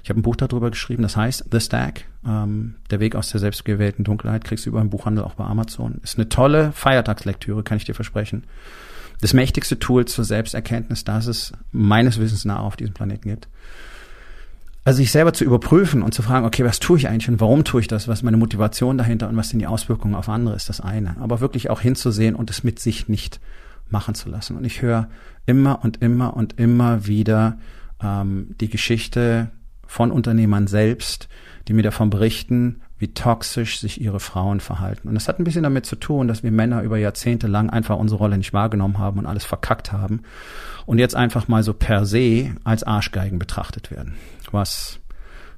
Ich 0.07 0.09
habe 0.09 0.21
ein 0.21 0.23
Buch 0.23 0.37
darüber 0.37 0.69
geschrieben, 0.69 1.03
das 1.03 1.17
heißt 1.17 1.47
The 1.51 1.59
Stack, 1.59 2.05
ähm, 2.25 2.75
der 2.89 3.01
Weg 3.01 3.13
aus 3.13 3.29
der 3.29 3.41
selbstgewählten 3.41 4.05
Dunkelheit, 4.05 4.45
kriegst 4.45 4.65
du 4.65 4.69
über 4.69 4.79
einen 4.79 4.89
Buchhandel 4.89 5.25
auch 5.25 5.33
bei 5.33 5.43
Amazon. 5.43 5.99
Ist 6.01 6.17
eine 6.17 6.29
tolle 6.29 6.71
Feiertagslektüre, 6.71 7.61
kann 7.61 7.75
ich 7.75 7.83
dir 7.83 7.93
versprechen. 7.93 8.45
Das 9.19 9.33
mächtigste 9.33 9.79
Tool 9.79 10.05
zur 10.05 10.23
Selbsterkenntnis, 10.23 11.03
das 11.03 11.27
es 11.27 11.51
meines 11.73 12.21
Wissens 12.21 12.45
nach 12.45 12.59
auf 12.59 12.77
diesem 12.77 12.93
Planeten 12.93 13.27
gibt. 13.27 13.49
Also 14.85 14.95
sich 14.95 15.11
selber 15.11 15.33
zu 15.33 15.43
überprüfen 15.43 16.01
und 16.01 16.13
zu 16.13 16.21
fragen, 16.21 16.45
okay, 16.45 16.63
was 16.63 16.79
tue 16.79 16.97
ich 16.97 17.09
eigentlich 17.09 17.27
und 17.27 17.41
warum 17.41 17.65
tue 17.65 17.81
ich 17.81 17.89
das, 17.89 18.07
was 18.07 18.19
ist 18.19 18.23
meine 18.23 18.37
Motivation 18.37 18.97
dahinter 18.97 19.27
und 19.27 19.35
was 19.35 19.49
sind 19.49 19.59
die 19.59 19.67
Auswirkungen 19.67 20.15
auf 20.15 20.29
andere, 20.29 20.55
ist 20.55 20.69
das 20.69 20.79
eine. 20.79 21.17
Aber 21.19 21.41
wirklich 21.41 21.69
auch 21.69 21.81
hinzusehen 21.81 22.33
und 22.33 22.49
es 22.49 22.63
mit 22.63 22.79
sich 22.79 23.09
nicht 23.09 23.41
machen 23.89 24.15
zu 24.15 24.29
lassen. 24.29 24.55
Und 24.55 24.63
ich 24.63 24.81
höre 24.81 25.09
immer 25.45 25.83
und 25.83 26.01
immer 26.01 26.33
und 26.33 26.57
immer 26.57 27.07
wieder 27.07 27.57
ähm, 28.01 28.55
die 28.61 28.69
Geschichte 28.69 29.51
von 29.87 30.11
Unternehmern 30.11 30.67
selbst, 30.67 31.27
die 31.67 31.73
mir 31.73 31.83
davon 31.83 32.09
berichten, 32.09 32.81
wie 32.99 33.13
toxisch 33.13 33.79
sich 33.79 34.01
ihre 34.01 34.19
Frauen 34.19 34.59
verhalten. 34.59 35.07
Und 35.07 35.15
das 35.15 35.27
hat 35.27 35.39
ein 35.39 35.43
bisschen 35.43 35.63
damit 35.63 35.85
zu 35.85 35.95
tun, 35.95 36.27
dass 36.27 36.43
wir 36.43 36.51
Männer 36.51 36.81
über 36.81 36.97
Jahrzehnte 36.97 37.47
lang 37.47 37.69
einfach 37.69 37.97
unsere 37.97 38.19
Rolle 38.19 38.37
nicht 38.37 38.53
wahrgenommen 38.53 38.97
haben 38.97 39.19
und 39.19 39.25
alles 39.25 39.45
verkackt 39.45 39.91
haben 39.91 40.21
und 40.85 40.97
jetzt 40.97 41.15
einfach 41.15 41.47
mal 41.47 41.63
so 41.63 41.73
per 41.73 42.05
se 42.05 42.55
als 42.63 42.83
Arschgeigen 42.83 43.37
betrachtet 43.37 43.91
werden. 43.91 44.15
Was 44.51 44.99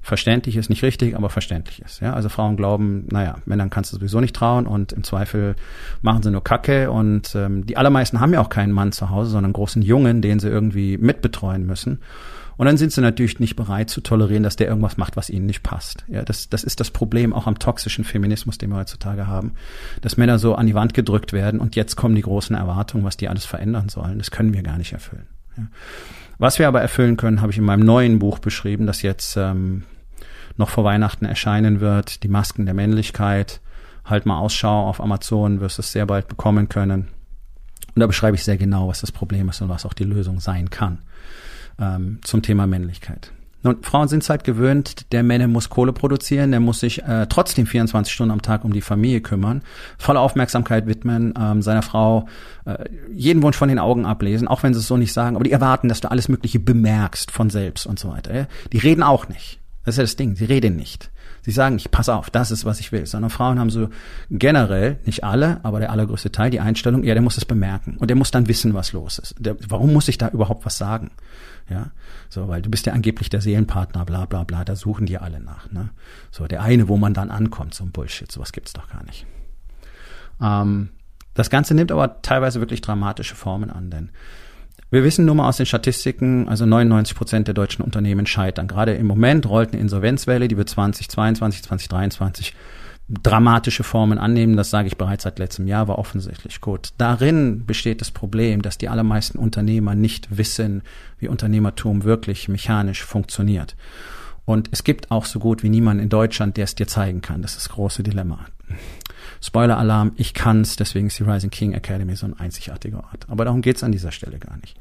verständlich 0.01 0.55
ist, 0.55 0.69
nicht 0.69 0.83
richtig, 0.83 1.15
aber 1.15 1.29
verständlich 1.29 1.81
ist. 1.81 1.99
Ja, 2.01 2.13
also 2.13 2.29
Frauen 2.29 2.57
glauben, 2.57 3.05
naja, 3.11 3.35
Männern 3.45 3.69
kannst 3.69 3.91
du 3.91 3.97
sowieso 3.97 4.19
nicht 4.19 4.35
trauen 4.35 4.65
und 4.65 4.91
im 4.91 5.03
Zweifel 5.03 5.55
machen 6.01 6.23
sie 6.23 6.31
nur 6.31 6.43
Kacke 6.43 6.89
und 6.91 7.35
ähm, 7.35 7.65
die 7.65 7.77
allermeisten 7.77 8.19
haben 8.19 8.33
ja 8.33 8.41
auch 8.41 8.49
keinen 8.49 8.71
Mann 8.71 8.91
zu 8.91 9.09
Hause, 9.09 9.29
sondern 9.31 9.53
großen 9.53 9.81
Jungen, 9.81 10.21
den 10.21 10.39
sie 10.39 10.49
irgendwie 10.49 10.97
mitbetreuen 10.97 11.65
müssen. 11.65 11.99
Und 12.59 12.65
dann 12.65 12.75
sind 12.75 12.91
sie 12.91 12.99
natürlich 12.99 13.39
nicht 13.39 13.55
bereit 13.55 13.89
zu 13.89 14.01
tolerieren, 14.01 14.43
dass 14.43 14.57
der 14.57 14.67
irgendwas 14.67 14.97
macht, 14.97 15.15
was 15.15 15.29
ihnen 15.29 15.45
nicht 15.45 15.63
passt. 15.63 16.03
Ja, 16.09 16.23
das, 16.23 16.49
das 16.49 16.65
ist 16.65 16.81
das 16.81 16.91
Problem 16.91 17.31
auch 17.31 17.47
am 17.47 17.57
toxischen 17.57 18.03
Feminismus, 18.03 18.57
den 18.57 18.69
wir 18.71 18.75
heutzutage 18.75 19.27
haben, 19.27 19.53
dass 20.01 20.17
Männer 20.17 20.39
so 20.39 20.55
an 20.55 20.67
die 20.67 20.73
Wand 20.73 20.93
gedrückt 20.93 21.31
werden 21.31 21.61
und 21.61 21.77
jetzt 21.77 21.95
kommen 21.95 22.15
die 22.15 22.21
großen 22.21 22.57
Erwartungen, 22.57 23.05
was 23.05 23.15
die 23.15 23.29
alles 23.29 23.45
verändern 23.45 23.87
sollen. 23.87 24.17
Das 24.17 24.29
können 24.29 24.53
wir 24.53 24.61
gar 24.61 24.77
nicht 24.77 24.91
erfüllen. 24.91 25.25
Ja. 25.55 25.67
Was 26.37 26.59
wir 26.59 26.67
aber 26.67 26.81
erfüllen 26.81 27.15
können, 27.15 27.39
habe 27.39 27.53
ich 27.53 27.57
in 27.57 27.63
meinem 27.63 27.85
neuen 27.85 28.19
Buch 28.19 28.39
beschrieben, 28.39 28.87
das 28.87 29.03
jetzt 29.03 29.37
ähm, 29.37 29.85
noch 30.57 30.69
vor 30.69 30.83
Weihnachten 30.83 31.23
erscheinen 31.23 31.79
wird. 31.79 32.23
Die 32.23 32.27
Masken 32.27 32.65
der 32.65 32.75
Männlichkeit. 32.75 33.61
Halt 34.03 34.25
mal 34.25 34.37
Ausschau 34.37 34.89
auf 34.89 34.99
Amazon, 34.99 35.61
wirst 35.61 35.79
es 35.79 35.93
sehr 35.93 36.05
bald 36.05 36.27
bekommen 36.27 36.67
können. 36.67 37.07
Und 37.95 38.01
da 38.01 38.05
beschreibe 38.05 38.35
ich 38.35 38.43
sehr 38.43 38.57
genau, 38.57 38.89
was 38.89 38.99
das 38.99 39.13
Problem 39.13 39.47
ist 39.47 39.61
und 39.61 39.69
was 39.69 39.85
auch 39.85 39.93
die 39.93 40.03
Lösung 40.03 40.41
sein 40.41 40.69
kann 40.69 40.99
ähm, 41.79 42.19
zum 42.23 42.41
Thema 42.41 42.67
Männlichkeit. 42.67 43.31
Nun, 43.61 43.83
Frauen 43.83 44.07
sind 44.07 44.23
es 44.23 44.29
halt 44.29 44.45
gewöhnt, 44.45 45.11
der 45.11 45.21
Männer 45.21 45.47
muss 45.47 45.69
Kohle 45.69 45.91
produzieren, 45.91 46.51
der 46.51 46.61
muss 46.61 46.79
sich 46.79 47.03
äh, 47.03 47.27
trotzdem 47.27 47.67
24 47.67 48.13
Stunden 48.13 48.31
am 48.31 48.41
Tag 48.41 48.63
um 48.63 48.71
die 48.71 48.79
Familie 48.81 49.19
kümmern, 49.19 49.63
volle 49.97 50.21
Aufmerksamkeit 50.21 50.87
widmen, 50.87 51.33
ähm, 51.37 51.61
seiner 51.61 51.81
Frau 51.81 52.27
äh, 52.63 52.85
jeden 53.13 53.43
Wunsch 53.43 53.57
von 53.57 53.67
den 53.67 53.79
Augen 53.79 54.05
ablesen, 54.05 54.47
auch 54.47 54.63
wenn 54.63 54.73
sie 54.73 54.79
es 54.79 54.87
so 54.87 54.95
nicht 54.95 55.11
sagen, 55.11 55.35
aber 55.35 55.43
die 55.43 55.51
erwarten, 55.51 55.89
dass 55.89 55.99
du 55.99 56.09
alles 56.09 56.29
Mögliche 56.29 56.59
bemerkst 56.59 57.31
von 57.31 57.49
selbst 57.49 57.85
und 57.85 57.99
so 57.99 58.09
weiter. 58.09 58.33
Ja? 58.33 58.47
Die 58.71 58.77
reden 58.77 59.03
auch 59.03 59.27
nicht. 59.27 59.59
Das 59.83 59.95
ist 59.95 59.97
ja 59.97 60.03
das 60.03 60.15
Ding, 60.15 60.35
sie 60.35 60.45
reden 60.45 60.77
nicht. 60.77 61.11
Sie 61.41 61.51
sagen 61.51 61.75
nicht, 61.75 61.91
pass 61.91 62.09
auf, 62.09 62.29
das 62.29 62.51
ist, 62.51 62.65
was 62.65 62.79
ich 62.79 62.91
will. 62.91 63.05
Sondern 63.05 63.29
Frauen 63.29 63.59
haben 63.59 63.69
so 63.69 63.89
generell, 64.29 64.99
nicht 65.05 65.23
alle, 65.23 65.59
aber 65.63 65.79
der 65.79 65.91
allergrößte 65.91 66.31
Teil, 66.31 66.49
die 66.51 66.59
Einstellung, 66.59 67.03
ja, 67.03 67.13
der 67.13 67.23
muss 67.23 67.37
es 67.37 67.45
bemerken. 67.45 67.97
Und 67.97 68.09
der 68.09 68.17
muss 68.17 68.31
dann 68.31 68.47
wissen, 68.47 68.73
was 68.73 68.93
los 68.93 69.19
ist. 69.19 69.35
Der, 69.39 69.55
warum 69.67 69.93
muss 69.93 70.07
ich 70.07 70.17
da 70.17 70.29
überhaupt 70.29 70.65
was 70.65 70.77
sagen? 70.77 71.11
Ja, 71.69 71.91
so, 72.29 72.47
weil 72.47 72.61
du 72.61 72.69
bist 72.69 72.85
ja 72.87 72.93
angeblich 72.93 73.29
der 73.29 73.41
Seelenpartner, 73.41 74.03
bla, 74.03 74.25
bla, 74.25 74.43
bla, 74.43 74.65
da 74.65 74.75
suchen 74.75 75.05
die 75.05 75.19
alle 75.19 75.39
nach, 75.39 75.71
ne? 75.71 75.89
So, 76.31 76.47
der 76.47 76.63
eine, 76.63 76.87
wo 76.87 76.97
man 76.97 77.13
dann 77.13 77.29
ankommt, 77.29 77.75
so 77.75 77.83
ein 77.83 77.91
Bullshit, 77.91 78.31
sowas 78.31 78.51
gibt's 78.51 78.73
doch 78.73 78.89
gar 78.89 79.03
nicht. 79.03 79.27
Ähm, 80.41 80.89
das 81.35 81.49
Ganze 81.49 81.75
nimmt 81.75 81.91
aber 81.91 82.21
teilweise 82.21 82.59
wirklich 82.59 82.81
dramatische 82.81 83.35
Formen 83.35 83.69
an, 83.69 83.91
denn 83.91 84.09
wir 84.91 85.03
wissen 85.03 85.25
nun 85.25 85.37
mal 85.37 85.47
aus 85.47 85.57
den 85.57 85.65
Statistiken, 85.65 86.47
also 86.47 86.65
99 86.65 87.15
Prozent 87.15 87.47
der 87.47 87.53
deutschen 87.53 87.83
Unternehmen 87.83 88.25
scheitern. 88.25 88.67
Gerade 88.67 88.93
im 88.93 89.05
Moment 89.05 89.47
rollt 89.47 89.73
eine 89.73 89.81
Insolvenzwelle, 89.81 90.47
die 90.47 90.57
wird 90.57 90.69
2022, 90.69 91.63
2023 91.63 92.55
dramatische 93.09 93.83
Formen 93.83 94.17
annehmen. 94.17 94.55
Das 94.55 94.69
sage 94.69 94.87
ich 94.87 94.97
bereits 94.97 95.23
seit 95.23 95.39
letztem 95.39 95.67
Jahr, 95.67 95.87
war 95.87 95.97
offensichtlich 95.97 96.61
gut. 96.61 96.89
Darin 96.97 97.65
besteht 97.65 98.01
das 98.01 98.11
Problem, 98.11 98.61
dass 98.61 98.77
die 98.77 98.89
allermeisten 98.89 99.39
Unternehmer 99.39 99.95
nicht 99.95 100.37
wissen, 100.37 100.83
wie 101.17 101.27
Unternehmertum 101.27 102.03
wirklich 102.03 102.47
mechanisch 102.49 103.03
funktioniert. 103.03 103.75
Und 104.45 104.69
es 104.71 104.83
gibt 104.83 105.11
auch 105.11 105.25
so 105.25 105.39
gut 105.39 105.61
wie 105.61 105.69
niemanden 105.69 106.03
in 106.03 106.09
Deutschland, 106.09 106.57
der 106.57 106.63
es 106.63 106.75
dir 106.75 106.87
zeigen 106.87 107.21
kann. 107.21 107.41
Das 107.41 107.51
ist 107.51 107.67
das 107.67 107.69
große 107.69 108.01
Dilemma. 108.01 108.45
Spoiler-Alarm, 109.41 110.13
ich 110.15 110.33
kann's, 110.33 110.75
deswegen 110.75 111.07
ist 111.07 111.19
die 111.19 111.23
Rising 111.23 111.49
King 111.49 111.73
Academy 111.73 112.15
so 112.15 112.25
ein 112.25 112.39
einzigartiger 112.39 112.97
Ort. 112.97 113.25
Aber 113.29 113.45
darum 113.45 113.61
geht's 113.61 113.83
an 113.83 113.91
dieser 113.91 114.11
Stelle 114.11 114.39
gar 114.39 114.57
nicht. 114.57 114.77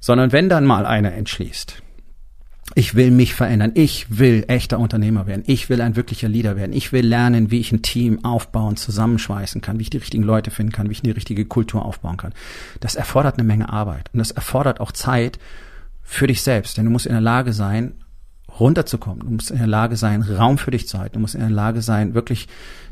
Sondern 0.00 0.32
wenn 0.32 0.48
dann 0.48 0.66
mal 0.66 0.84
einer 0.86 1.14
entschließt, 1.14 1.82
ich 2.74 2.94
will 2.94 3.10
mich 3.10 3.34
verändern, 3.34 3.72
ich 3.74 4.18
will 4.18 4.44
echter 4.48 4.78
Unternehmer 4.78 5.26
werden, 5.26 5.44
ich 5.46 5.68
will 5.68 5.80
ein 5.80 5.96
wirklicher 5.96 6.28
Leader 6.28 6.56
werden, 6.56 6.72
ich 6.72 6.92
will 6.92 7.06
lernen, 7.06 7.50
wie 7.50 7.60
ich 7.60 7.72
ein 7.72 7.82
Team 7.82 8.24
aufbauen, 8.24 8.76
zusammenschweißen 8.76 9.60
kann, 9.60 9.78
wie 9.78 9.82
ich 9.82 9.90
die 9.90 9.98
richtigen 9.98 10.22
Leute 10.22 10.50
finden 10.50 10.72
kann, 10.72 10.88
wie 10.88 10.92
ich 10.92 11.02
die 11.02 11.10
richtige 11.10 11.44
Kultur 11.44 11.84
aufbauen 11.84 12.16
kann. 12.16 12.32
Das 12.80 12.94
erfordert 12.94 13.38
eine 13.38 13.46
Menge 13.46 13.70
Arbeit 13.70 14.10
und 14.12 14.18
das 14.18 14.30
erfordert 14.30 14.80
auch 14.80 14.92
Zeit, 14.92 15.38
für 16.04 16.26
dich 16.26 16.42
selbst, 16.42 16.76
denn 16.76 16.84
du 16.84 16.90
musst 16.90 17.06
in 17.06 17.12
der 17.12 17.20
Lage 17.20 17.52
sein, 17.52 17.94
runterzukommen. 18.58 19.20
Du 19.20 19.30
musst 19.30 19.50
in 19.50 19.58
der 19.58 19.66
Lage 19.66 19.96
sein, 19.96 20.22
Raum 20.22 20.58
für 20.58 20.70
dich 20.70 20.88
zu 20.88 20.98
halten. 20.98 21.14
Du 21.14 21.20
musst 21.20 21.34
in 21.34 21.40
der 21.40 21.50
Lage 21.50 21.82
sein, 21.82 22.14
wirklich 22.14 22.48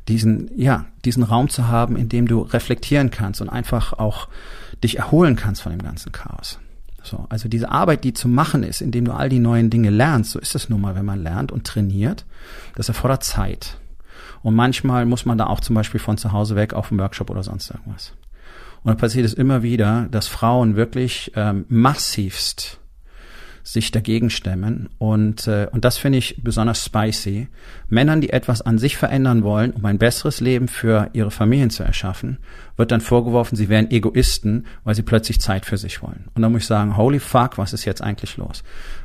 diesen, 0.09 0.51
ja, 0.59 0.87
diesen 1.05 1.23
Raum 1.23 1.49
zu 1.49 1.69
haben, 1.69 1.97
in 1.97 2.09
dem 2.09 2.27
du 2.27 2.41
reflektieren 2.41 3.11
kannst 3.11 3.41
und 3.41 3.49
einfach 3.49 3.93
auch 3.93 4.29
dich 4.83 4.99
erholen 4.99 5.37
kannst 5.37 5.63
von 5.63 5.73
dem 5.73 5.83
ganzen 5.83 6.13
Chaos. 6.13 6.59
So, 7.05 7.27
also 7.29 7.49
diese 7.49 7.71
Arbeit, 7.71 8.05
die 8.05 8.13
zu 8.13 8.29
machen 8.29 8.63
ist, 8.63 8.81
indem 8.81 9.05
du 9.05 9.13
all 9.13 9.29
die 9.29 9.41
neuen 9.41 9.71
Dinge 9.71 9.91
lernst, 9.91 10.33
so 10.33 10.39
ist 10.39 10.55
es 10.55 10.69
nun 10.69 10.81
mal, 10.81 10.95
wenn 10.95 11.05
man 11.05 11.23
lernt 11.23 11.51
und 11.51 11.67
trainiert, 11.67 12.25
das 12.77 12.89
erfordert 12.89 13.25
Zeit. 13.25 13.79
Und 14.43 14.55
manchmal 14.55 15.07
muss 15.07 15.25
man 15.25 15.39
da 15.39 15.47
auch 15.47 15.61
zum 15.61 15.75
Beispiel 15.75 16.01
von 16.01 16.17
zu 16.17 16.33
Hause 16.33 16.57
weg 16.57 16.75
auf 16.75 16.91
einen 16.91 17.01
Workshop 17.01 17.31
oder 17.31 17.43
sonst 17.43 17.71
irgendwas. 17.71 18.13
Und 18.83 18.89
dann 18.89 18.97
passiert 18.97 19.25
es 19.25 19.35
immer 19.35 19.63
wieder, 19.63 20.09
dass 20.11 20.27
Frauen 20.27 20.75
wirklich 20.75 21.33
ähm, 21.37 21.65
massivst 21.69 22.81
sich 23.63 23.91
dagegen 23.91 24.31
stemmen. 24.31 24.89
Und, 24.99 25.47
äh, 25.47 25.69
und 25.71 25.85
das 25.85 25.99
finde 25.99 26.19
ich 26.19 26.43
besonders 26.43 26.85
spicy. 26.85 27.49
Männern, 27.89 28.21
die 28.21 28.31
etwas 28.31 28.63
an 28.63 28.79
sich 28.79 28.97
verändern 28.97 29.45
wollen, 29.45 29.73
um 29.73 29.85
ein 29.85 29.99
besseres 29.99 30.41
Leben 30.41 30.69
für 30.69 31.11
ihre 31.13 31.31
Familien 31.31 31.71
zu 31.71 31.83
erschaffen, 31.83 32.39
wird 32.77 32.91
dann 32.91 33.01
vorgeworfen, 33.01 33.57
sie 33.57 33.69
wären 33.69 33.91
Egoisten, 33.91 34.67
weil 34.85 34.95
sie 34.95 35.03
plötzlich 35.03 35.41
Zeit 35.41 35.67
für 35.67 35.77
sich 35.77 36.03
wollen. 36.03 36.25
Und 36.35 36.43
dann 36.43 36.53
muss 36.53 36.63
ich 36.63 36.69
sagen, 36.69 36.97
holy 36.97 37.21
fuck, 37.21 37.59
was 37.59 37.73
ist 37.73 37.85
jetzt 37.85 38.03
eigentlich 38.03 38.37
los? 38.37 38.63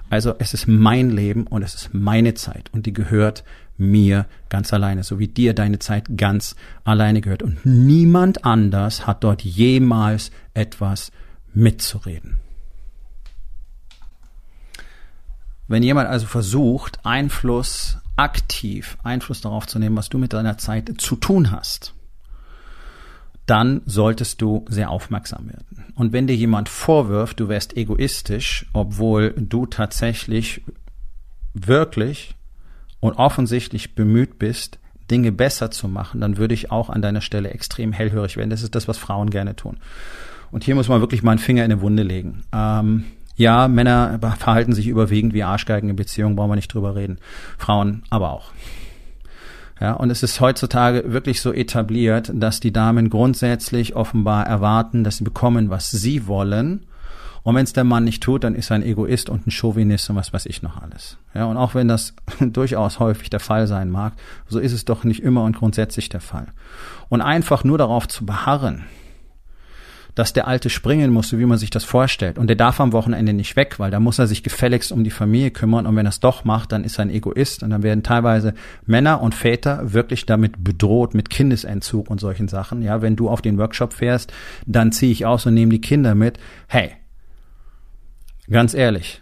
Also 0.09 0.35
es 0.39 0.53
ist 0.53 0.67
mein 0.67 1.09
Leben 1.09 1.45
und 1.47 1.63
es 1.63 1.75
ist 1.75 1.93
meine 1.93 2.33
Zeit 2.33 2.69
und 2.71 2.85
die 2.85 2.93
gehört 2.93 3.43
mir 3.77 4.25
ganz 4.49 4.73
alleine, 4.73 5.03
so 5.03 5.19
wie 5.19 5.27
dir 5.27 5.53
deine 5.53 5.79
Zeit 5.79 6.17
ganz 6.17 6.55
alleine 6.83 7.21
gehört. 7.21 7.43
Und 7.43 7.65
niemand 7.65 8.45
anders 8.45 9.05
hat 9.05 9.23
dort 9.23 9.43
jemals 9.43 10.31
etwas 10.53 11.11
mitzureden. 11.53 12.39
Wenn 15.67 15.83
jemand 15.83 16.09
also 16.09 16.25
versucht, 16.25 16.99
Einfluss 17.05 17.97
aktiv 18.15 18.97
Einfluss 19.03 19.41
darauf 19.41 19.67
zu 19.67 19.79
nehmen, 19.79 19.95
was 19.95 20.09
du 20.09 20.17
mit 20.17 20.33
deiner 20.33 20.57
Zeit 20.57 20.91
zu 20.97 21.15
tun 21.15 21.51
hast, 21.51 21.93
dann 23.45 23.81
solltest 23.85 24.41
du 24.41 24.65
sehr 24.67 24.89
aufmerksam 24.89 25.47
werden. 25.47 25.93
Und 25.95 26.11
wenn 26.11 26.27
dir 26.27 26.35
jemand 26.35 26.67
vorwirft, 26.67 27.39
du 27.39 27.47
wärst 27.47 27.77
egoistisch, 27.77 28.65
obwohl 28.73 29.33
du 29.37 29.65
tatsächlich 29.65 30.63
wirklich 31.53 32.35
und 32.99 33.13
offensichtlich 33.13 33.95
bemüht 33.95 34.37
bist, 34.37 34.79
Dinge 35.09 35.31
besser 35.31 35.71
zu 35.71 35.87
machen, 35.87 36.19
dann 36.19 36.37
würde 36.37 36.53
ich 36.53 36.71
auch 36.71 36.89
an 36.89 37.01
deiner 37.01 37.21
Stelle 37.21 37.51
extrem 37.51 37.93
hellhörig 37.93 38.35
werden. 38.35 38.49
Das 38.49 38.63
ist 38.63 38.75
das, 38.75 38.89
was 38.89 38.97
Frauen 38.97 39.29
gerne 39.29 39.55
tun. 39.55 39.77
Und 40.51 40.65
hier 40.65 40.75
muss 40.75 40.89
man 40.89 40.99
wirklich 40.99 41.23
mal 41.23 41.31
einen 41.31 41.39
Finger 41.39 41.63
in 41.63 41.71
eine 41.71 41.81
Wunde 41.81 42.03
legen. 42.03 42.43
Ähm, 42.53 43.05
ja, 43.37 43.67
Männer 43.67 44.19
verhalten 44.37 44.73
sich 44.73 44.87
überwiegend 44.87 45.33
wie 45.33 45.43
Arschgeigen 45.43 45.89
in 45.89 45.95
Beziehungen, 45.95 46.35
brauchen 46.35 46.51
wir 46.51 46.55
nicht 46.55 46.73
drüber 46.73 46.95
reden. 46.95 47.19
Frauen 47.57 48.03
aber 48.09 48.31
auch. 48.31 48.51
Ja, 49.79 49.93
und 49.93 50.09
es 50.09 50.23
ist 50.23 50.41
heutzutage 50.41 51.13
wirklich 51.13 51.39
so 51.39 51.53
etabliert, 51.53 52.31
dass 52.33 52.59
die 52.59 52.73
Damen 52.73 53.11
grundsätzlich 53.11 53.95
offenbar 53.95 54.47
erwarten, 54.47 55.03
dass 55.03 55.17
sie 55.17 55.23
bekommen, 55.23 55.69
was 55.69 55.91
sie 55.91 56.25
wollen. 56.25 56.87
Und 57.43 57.53
wenn 57.53 57.63
es 57.63 57.73
der 57.73 57.83
Mann 57.83 58.03
nicht 58.03 58.23
tut, 58.23 58.43
dann 58.43 58.55
ist 58.55 58.71
er 58.71 58.77
ein 58.77 58.83
Egoist 58.83 59.29
und 59.29 59.45
ein 59.45 59.51
Chauvinist 59.51 60.09
und 60.09 60.15
was 60.15 60.33
weiß 60.33 60.47
ich 60.47 60.63
noch 60.63 60.81
alles. 60.81 61.17
Ja, 61.35 61.45
und 61.45 61.57
auch 61.57 61.75
wenn 61.75 61.87
das 61.87 62.15
durchaus 62.39 62.99
häufig 62.99 63.29
der 63.29 63.39
Fall 63.39 63.67
sein 63.67 63.91
mag, 63.91 64.13
so 64.47 64.57
ist 64.57 64.73
es 64.73 64.83
doch 64.83 65.03
nicht 65.03 65.21
immer 65.21 65.43
und 65.43 65.55
grundsätzlich 65.55 66.09
der 66.09 66.21
Fall. 66.21 66.47
Und 67.07 67.21
einfach 67.21 67.63
nur 67.63 67.77
darauf 67.77 68.07
zu 68.07 68.25
beharren, 68.25 68.85
dass 70.17 70.33
der 70.33 70.47
Alte 70.47 70.71
springen 70.71 71.11
muss, 71.11 71.29
so 71.29 71.37
wie 71.37 71.45
man 71.45 71.59
sich 71.59 71.69
das 71.69 71.83
vorstellt. 71.83 72.39
Und 72.39 72.47
der 72.47 72.55
darf 72.55 72.79
am 72.79 72.91
Wochenende 72.91 73.33
nicht 73.33 73.55
weg, 73.55 73.77
weil 73.77 73.91
da 73.91 73.99
muss 73.99 74.17
er 74.17 74.25
sich 74.25 74.41
gefälligst 74.41 74.91
um 74.91 75.03
die 75.03 75.11
Familie 75.11 75.51
kümmern. 75.51 75.85
Und 75.85 75.95
wenn 75.95 76.07
er 76.07 76.09
es 76.09 76.19
doch 76.19 76.43
macht, 76.43 76.71
dann 76.71 76.83
ist 76.83 76.97
er 76.97 77.03
ein 77.03 77.11
Egoist. 77.11 77.61
Und 77.61 77.69
dann 77.69 77.83
werden 77.83 78.01
teilweise 78.01 78.55
Männer 78.87 79.21
und 79.21 79.35
Väter 79.35 79.93
wirklich 79.93 80.25
damit 80.25 80.63
bedroht, 80.63 81.13
mit 81.13 81.29
Kindesentzug 81.29 82.09
und 82.09 82.19
solchen 82.19 82.47
Sachen. 82.47 82.81
Ja, 82.81 83.03
wenn 83.03 83.15
du 83.15 83.29
auf 83.29 83.43
den 83.43 83.59
Workshop 83.59 83.93
fährst, 83.93 84.33
dann 84.65 84.91
ziehe 84.91 85.11
ich 85.11 85.27
aus 85.27 85.45
und 85.45 85.53
nehme 85.53 85.71
die 85.71 85.81
Kinder 85.81 86.15
mit. 86.15 86.39
Hey, 86.67 86.93
ganz 88.49 88.73
ehrlich, 88.73 89.21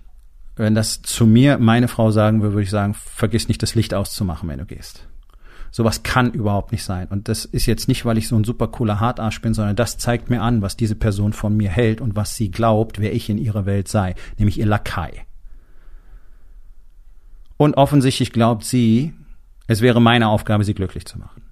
wenn 0.55 0.75
das 0.75 1.01
zu 1.01 1.25
mir 1.25 1.57
meine 1.57 1.89
Frau 1.89 2.11
sagen 2.11 2.41
würde, 2.41 2.53
würde 2.53 2.63
ich 2.63 2.69
sagen, 2.69 2.93
vergiss 2.93 3.49
nicht 3.49 3.61
das 3.61 3.75
Licht 3.75 3.93
auszumachen, 3.93 4.47
wenn 4.47 4.59
du 4.59 4.65
gehst. 4.65 5.05
Sowas 5.75 6.03
kann 6.03 6.31
überhaupt 6.31 6.71
nicht 6.71 6.85
sein. 6.85 7.09
Und 7.09 7.27
das 7.27 7.43
ist 7.43 7.65
jetzt 7.65 7.89
nicht, 7.89 8.05
weil 8.05 8.17
ich 8.17 8.29
so 8.29 8.37
ein 8.37 8.45
super 8.45 8.69
cooler 8.69 9.01
Hartarsch 9.01 9.41
bin, 9.41 9.53
sondern 9.53 9.75
das 9.75 9.97
zeigt 9.97 10.29
mir 10.29 10.41
an, 10.41 10.61
was 10.61 10.77
diese 10.77 10.95
Person 10.95 11.33
von 11.33 11.57
mir 11.57 11.69
hält 11.69 11.99
und 11.99 12.15
was 12.15 12.37
sie 12.37 12.49
glaubt, 12.49 13.01
wer 13.01 13.13
ich 13.13 13.29
in 13.29 13.37
ihrer 13.37 13.65
Welt 13.65 13.89
sei, 13.89 14.15
nämlich 14.37 14.57
ihr 14.57 14.67
Lakai. 14.67 15.25
Und 17.57 17.75
offensichtlich 17.75 18.31
glaubt 18.31 18.63
sie, 18.63 19.15
es 19.67 19.81
wäre 19.81 20.01
meine 20.01 20.29
Aufgabe, 20.29 20.63
sie 20.63 20.75
glücklich 20.75 21.03
zu 21.07 21.19
machen 21.19 21.44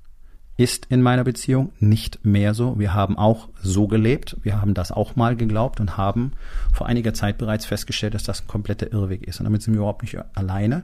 ist 0.55 0.85
in 0.89 1.01
meiner 1.01 1.23
Beziehung 1.23 1.71
nicht 1.79 2.23
mehr 2.23 2.53
so. 2.53 2.77
Wir 2.77 2.93
haben 2.93 3.17
auch 3.17 3.49
so 3.61 3.87
gelebt. 3.87 4.37
Wir 4.43 4.61
haben 4.61 4.75
das 4.75 4.91
auch 4.91 5.15
mal 5.15 5.35
geglaubt 5.35 5.79
und 5.79 5.97
haben 5.97 6.33
vor 6.71 6.85
einiger 6.85 7.13
Zeit 7.13 7.39
bereits 7.39 7.65
festgestellt, 7.65 8.13
dass 8.13 8.23
das 8.23 8.41
ein 8.41 8.47
kompletter 8.47 8.91
Irrweg 8.91 9.23
ist. 9.27 9.39
Und 9.39 9.45
damit 9.45 9.63
sind 9.63 9.73
wir 9.73 9.79
überhaupt 9.79 10.03
nicht 10.03 10.17
alleine. 10.35 10.83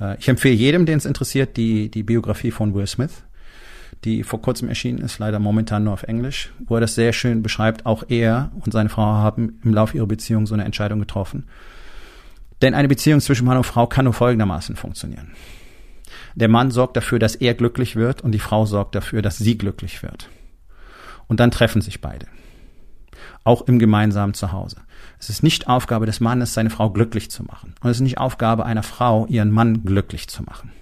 Äh, 0.00 0.16
ich 0.18 0.28
empfehle 0.28 0.54
jedem, 0.54 0.86
den 0.86 0.98
es 0.98 1.04
interessiert, 1.04 1.58
die, 1.58 1.90
die 1.90 2.02
Biografie 2.02 2.50
von 2.50 2.74
Will 2.74 2.86
Smith, 2.86 3.22
die 4.04 4.22
vor 4.22 4.40
kurzem 4.40 4.68
erschienen 4.68 4.98
ist, 5.00 5.18
leider 5.18 5.38
momentan 5.38 5.84
nur 5.84 5.92
auf 5.92 6.04
Englisch, 6.04 6.50
wo 6.66 6.76
er 6.76 6.80
das 6.80 6.94
sehr 6.94 7.12
schön 7.12 7.42
beschreibt. 7.42 7.84
Auch 7.84 8.04
er 8.08 8.50
und 8.64 8.72
seine 8.72 8.88
Frau 8.88 9.02
haben 9.02 9.60
im 9.62 9.74
Laufe 9.74 9.98
ihrer 9.98 10.06
Beziehung 10.06 10.46
so 10.46 10.54
eine 10.54 10.64
Entscheidung 10.64 10.98
getroffen. 10.98 11.44
Denn 12.62 12.72
eine 12.72 12.88
Beziehung 12.88 13.20
zwischen 13.20 13.46
Mann 13.46 13.58
und 13.58 13.64
Frau 13.64 13.86
kann 13.86 14.04
nur 14.04 14.14
folgendermaßen 14.14 14.76
funktionieren. 14.76 15.32
Der 16.34 16.48
Mann 16.48 16.70
sorgt 16.70 16.96
dafür, 16.96 17.18
dass 17.18 17.34
er 17.34 17.54
glücklich 17.54 17.96
wird 17.96 18.22
und 18.22 18.32
die 18.32 18.38
Frau 18.38 18.66
sorgt 18.66 18.94
dafür, 18.94 19.22
dass 19.22 19.38
sie 19.38 19.58
glücklich 19.58 20.02
wird. 20.02 20.28
Und 21.28 21.40
dann 21.40 21.50
treffen 21.50 21.82
sich 21.82 22.00
beide. 22.00 22.26
Auch 23.44 23.62
im 23.62 23.78
gemeinsamen 23.78 24.34
Zuhause. 24.34 24.76
Es 25.18 25.30
ist 25.30 25.42
nicht 25.42 25.68
Aufgabe 25.68 26.06
des 26.06 26.20
Mannes, 26.20 26.54
seine 26.54 26.70
Frau 26.70 26.90
glücklich 26.90 27.30
zu 27.30 27.44
machen. 27.44 27.74
Und 27.80 27.90
es 27.90 27.98
ist 27.98 28.02
nicht 28.02 28.18
Aufgabe 28.18 28.64
einer 28.64 28.82
Frau, 28.82 29.26
ihren 29.26 29.50
Mann 29.50 29.84
glücklich 29.84 30.28
zu 30.28 30.42
machen. 30.42 30.72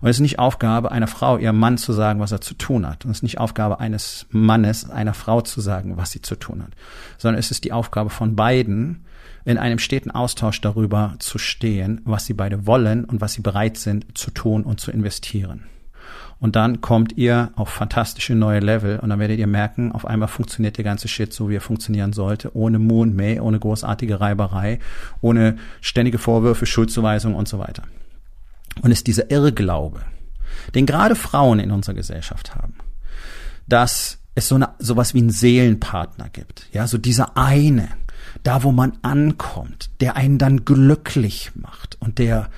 Und 0.00 0.08
es 0.08 0.16
ist 0.16 0.22
nicht 0.22 0.38
Aufgabe 0.38 0.92
einer 0.92 1.06
Frau, 1.06 1.38
ihrem 1.38 1.58
Mann 1.58 1.78
zu 1.78 1.92
sagen, 1.92 2.20
was 2.20 2.32
er 2.32 2.40
zu 2.40 2.54
tun 2.54 2.86
hat. 2.86 3.04
Und 3.04 3.10
es 3.10 3.18
ist 3.18 3.22
nicht 3.22 3.38
Aufgabe 3.38 3.80
eines 3.80 4.26
Mannes, 4.30 4.90
einer 4.90 5.14
Frau 5.14 5.40
zu 5.40 5.60
sagen, 5.60 5.96
was 5.96 6.10
sie 6.10 6.22
zu 6.22 6.36
tun 6.36 6.62
hat. 6.62 6.72
Sondern 7.18 7.38
es 7.38 7.50
ist 7.50 7.64
die 7.64 7.72
Aufgabe 7.72 8.10
von 8.10 8.36
beiden, 8.36 9.04
in 9.46 9.58
einem 9.58 9.78
steten 9.78 10.10
Austausch 10.10 10.60
darüber 10.60 11.14
zu 11.20 11.38
stehen, 11.38 12.00
was 12.04 12.26
sie 12.26 12.34
beide 12.34 12.66
wollen 12.66 13.04
und 13.04 13.20
was 13.20 13.32
sie 13.32 13.42
bereit 13.42 13.76
sind 13.76 14.18
zu 14.18 14.32
tun 14.32 14.64
und 14.64 14.80
zu 14.80 14.90
investieren. 14.90 15.66
Und 16.38 16.56
dann 16.56 16.80
kommt 16.80 17.16
ihr 17.16 17.52
auf 17.54 17.70
fantastische 17.70 18.34
neue 18.34 18.60
Level 18.60 18.98
und 18.98 19.08
dann 19.08 19.20
werdet 19.20 19.38
ihr 19.38 19.46
merken, 19.46 19.92
auf 19.92 20.04
einmal 20.04 20.28
funktioniert 20.28 20.76
der 20.76 20.84
ganze 20.84 21.08
Shit 21.08 21.32
so, 21.32 21.48
wie 21.48 21.54
er 21.54 21.60
funktionieren 21.60 22.12
sollte, 22.12 22.54
ohne 22.54 22.78
und 22.78 23.14
Mäh, 23.14 23.40
ohne 23.40 23.58
großartige 23.58 24.20
Reiberei, 24.20 24.80
ohne 25.22 25.56
ständige 25.80 26.18
Vorwürfe, 26.18 26.66
Schuldzuweisung 26.66 27.34
und 27.34 27.48
so 27.48 27.58
weiter. 27.58 27.84
Und 28.82 28.90
es 28.90 28.98
ist 28.98 29.06
dieser 29.06 29.30
Irrglaube, 29.30 30.00
den 30.74 30.84
gerade 30.86 31.14
Frauen 31.14 31.60
in 31.60 31.70
unserer 31.70 31.94
Gesellschaft 31.94 32.54
haben, 32.54 32.74
dass 33.66 34.18
es 34.34 34.48
so 34.48 34.56
eine, 34.56 34.70
sowas 34.78 35.14
wie 35.14 35.20
einen 35.20 35.30
Seelenpartner 35.30 36.28
gibt. 36.28 36.68
Ja, 36.72 36.86
so 36.86 36.98
dieser 36.98 37.38
eine, 37.38 37.88
da 38.46 38.62
wo 38.62 38.70
man 38.70 38.98
ankommt, 39.02 39.90
der 40.00 40.16
einen 40.16 40.38
dann 40.38 40.64
glücklich 40.64 41.50
macht 41.54 41.96
und 42.00 42.18
der, 42.18 42.48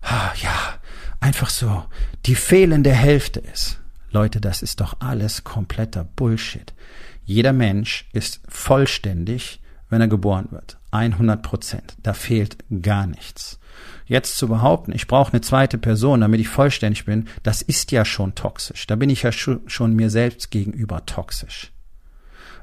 ah, 0.00 0.32
ja, 0.42 0.74
einfach 1.20 1.50
so 1.50 1.84
die 2.24 2.34
fehlende 2.34 2.92
Hälfte 2.92 3.40
ist. 3.40 3.78
Leute, 4.10 4.40
das 4.40 4.62
ist 4.62 4.80
doch 4.80 5.00
alles 5.00 5.44
kompletter 5.44 6.04
Bullshit. 6.04 6.72
Jeder 7.24 7.52
Mensch 7.52 8.08
ist 8.12 8.40
vollständig, 8.48 9.60
wenn 9.90 10.00
er 10.00 10.08
geboren 10.08 10.48
wird. 10.52 10.78
100 10.92 11.42
Prozent. 11.42 11.96
Da 12.02 12.14
fehlt 12.14 12.56
gar 12.82 13.06
nichts. 13.06 13.58
Jetzt 14.06 14.38
zu 14.38 14.48
behaupten, 14.48 14.92
ich 14.92 15.06
brauche 15.06 15.32
eine 15.32 15.42
zweite 15.42 15.76
Person, 15.76 16.22
damit 16.22 16.40
ich 16.40 16.48
vollständig 16.48 17.04
bin, 17.04 17.28
das 17.42 17.60
ist 17.60 17.92
ja 17.92 18.04
schon 18.04 18.34
toxisch. 18.34 18.86
Da 18.86 18.96
bin 18.96 19.10
ich 19.10 19.22
ja 19.22 19.32
schon 19.32 19.94
mir 19.94 20.08
selbst 20.08 20.50
gegenüber 20.50 21.04
toxisch. 21.04 21.72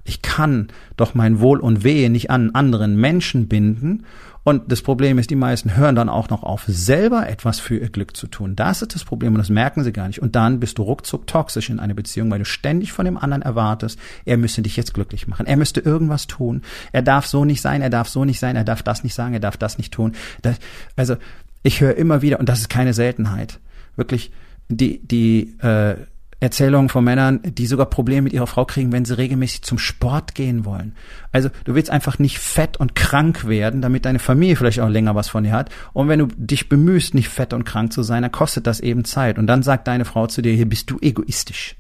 Ich 0.03 0.21
kann 0.21 0.67
doch 0.97 1.13
mein 1.15 1.39
Wohl 1.39 1.59
und 1.59 1.83
Wehe 1.83 2.09
nicht 2.09 2.29
an 2.29 2.51
anderen 2.51 2.97
Menschen 2.97 3.47
binden. 3.47 4.05
Und 4.45 4.69
das 4.71 4.81
Problem 4.81 5.19
ist, 5.19 5.29
die 5.29 5.37
meisten 5.37 5.77
hören 5.77 5.95
dann 5.95 6.09
auch 6.09 6.29
noch 6.29 6.43
auf, 6.43 6.65
selber 6.67 7.29
etwas 7.29 7.61
für 7.61 7.77
ihr 7.77 7.89
Glück 7.89 8.17
zu 8.17 8.27
tun. 8.27 8.57
Das 8.57 8.81
ist 8.81 8.93
das 8.93 9.05
Problem 9.05 9.33
und 9.33 9.37
das 9.37 9.49
merken 9.49 9.85
sie 9.85 9.93
gar 9.93 10.07
nicht. 10.07 10.21
Und 10.21 10.35
dann 10.35 10.59
bist 10.59 10.77
du 10.77 10.83
ruckzuck 10.83 11.25
toxisch 11.27 11.69
in 11.69 11.79
einer 11.79 11.93
Beziehung, 11.93 12.29
weil 12.29 12.39
du 12.39 12.45
ständig 12.45 12.91
von 12.91 13.05
dem 13.05 13.17
anderen 13.17 13.41
erwartest, 13.41 13.97
er 14.25 14.35
müsste 14.35 14.61
dich 14.61 14.75
jetzt 14.75 14.93
glücklich 14.93 15.27
machen. 15.27 15.45
Er 15.45 15.55
müsste 15.55 15.79
irgendwas 15.79 16.27
tun. 16.27 16.61
Er 16.91 17.01
darf 17.01 17.25
so 17.25 17.45
nicht 17.45 17.61
sein, 17.61 17.81
er 17.81 17.89
darf 17.89 18.09
so 18.09 18.25
nicht 18.25 18.39
sein, 18.39 18.57
er 18.57 18.65
darf 18.65 18.83
das 18.83 19.05
nicht 19.05 19.15
sagen, 19.15 19.33
er 19.33 19.39
darf 19.39 19.55
das 19.55 19.77
nicht 19.77 19.93
tun. 19.93 20.11
Das, 20.41 20.57
also 20.97 21.15
ich 21.63 21.79
höre 21.79 21.95
immer 21.95 22.21
wieder, 22.21 22.41
und 22.41 22.49
das 22.49 22.59
ist 22.59 22.69
keine 22.69 22.93
Seltenheit, 22.93 23.61
wirklich 23.95 24.31
die, 24.67 24.99
die 25.07 25.57
äh, 25.61 25.95
Erzählungen 26.43 26.89
von 26.89 27.05
Männern, 27.05 27.39
die 27.41 27.67
sogar 27.67 27.85
Probleme 27.85 28.23
mit 28.23 28.33
ihrer 28.33 28.47
Frau 28.47 28.65
kriegen, 28.65 28.91
wenn 28.91 29.05
sie 29.05 29.17
regelmäßig 29.17 29.61
zum 29.61 29.77
Sport 29.77 30.35
gehen 30.35 30.65
wollen. 30.65 30.93
Also 31.31 31.49
du 31.63 31.73
willst 31.73 31.89
einfach 31.89 32.19
nicht 32.19 32.37
fett 32.37 32.75
und 32.75 32.95
krank 32.95 33.47
werden, 33.47 33.81
damit 33.81 34.03
deine 34.03 34.19
Familie 34.19 34.57
vielleicht 34.57 34.81
auch 34.81 34.89
länger 34.89 35.15
was 35.15 35.29
von 35.29 35.45
dir 35.45 35.53
hat. 35.53 35.69
Und 35.93 36.09
wenn 36.09 36.19
du 36.19 36.27
dich 36.35 36.67
bemühst, 36.67 37.13
nicht 37.13 37.29
fett 37.29 37.53
und 37.53 37.63
krank 37.63 37.93
zu 37.93 38.03
sein, 38.03 38.23
dann 38.23 38.31
kostet 38.33 38.67
das 38.67 38.81
eben 38.81 39.05
Zeit. 39.05 39.39
Und 39.39 39.47
dann 39.47 39.63
sagt 39.63 39.87
deine 39.87 40.03
Frau 40.03 40.27
zu 40.27 40.41
dir, 40.41 40.53
hier 40.53 40.67
bist 40.67 40.91
du 40.91 40.99
egoistisch. 40.99 41.77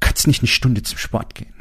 Du 0.00 0.08
kannst 0.08 0.26
nicht 0.26 0.40
eine 0.40 0.48
Stunde 0.48 0.82
zum 0.82 0.98
Sport 0.98 1.36
gehen. 1.36 1.54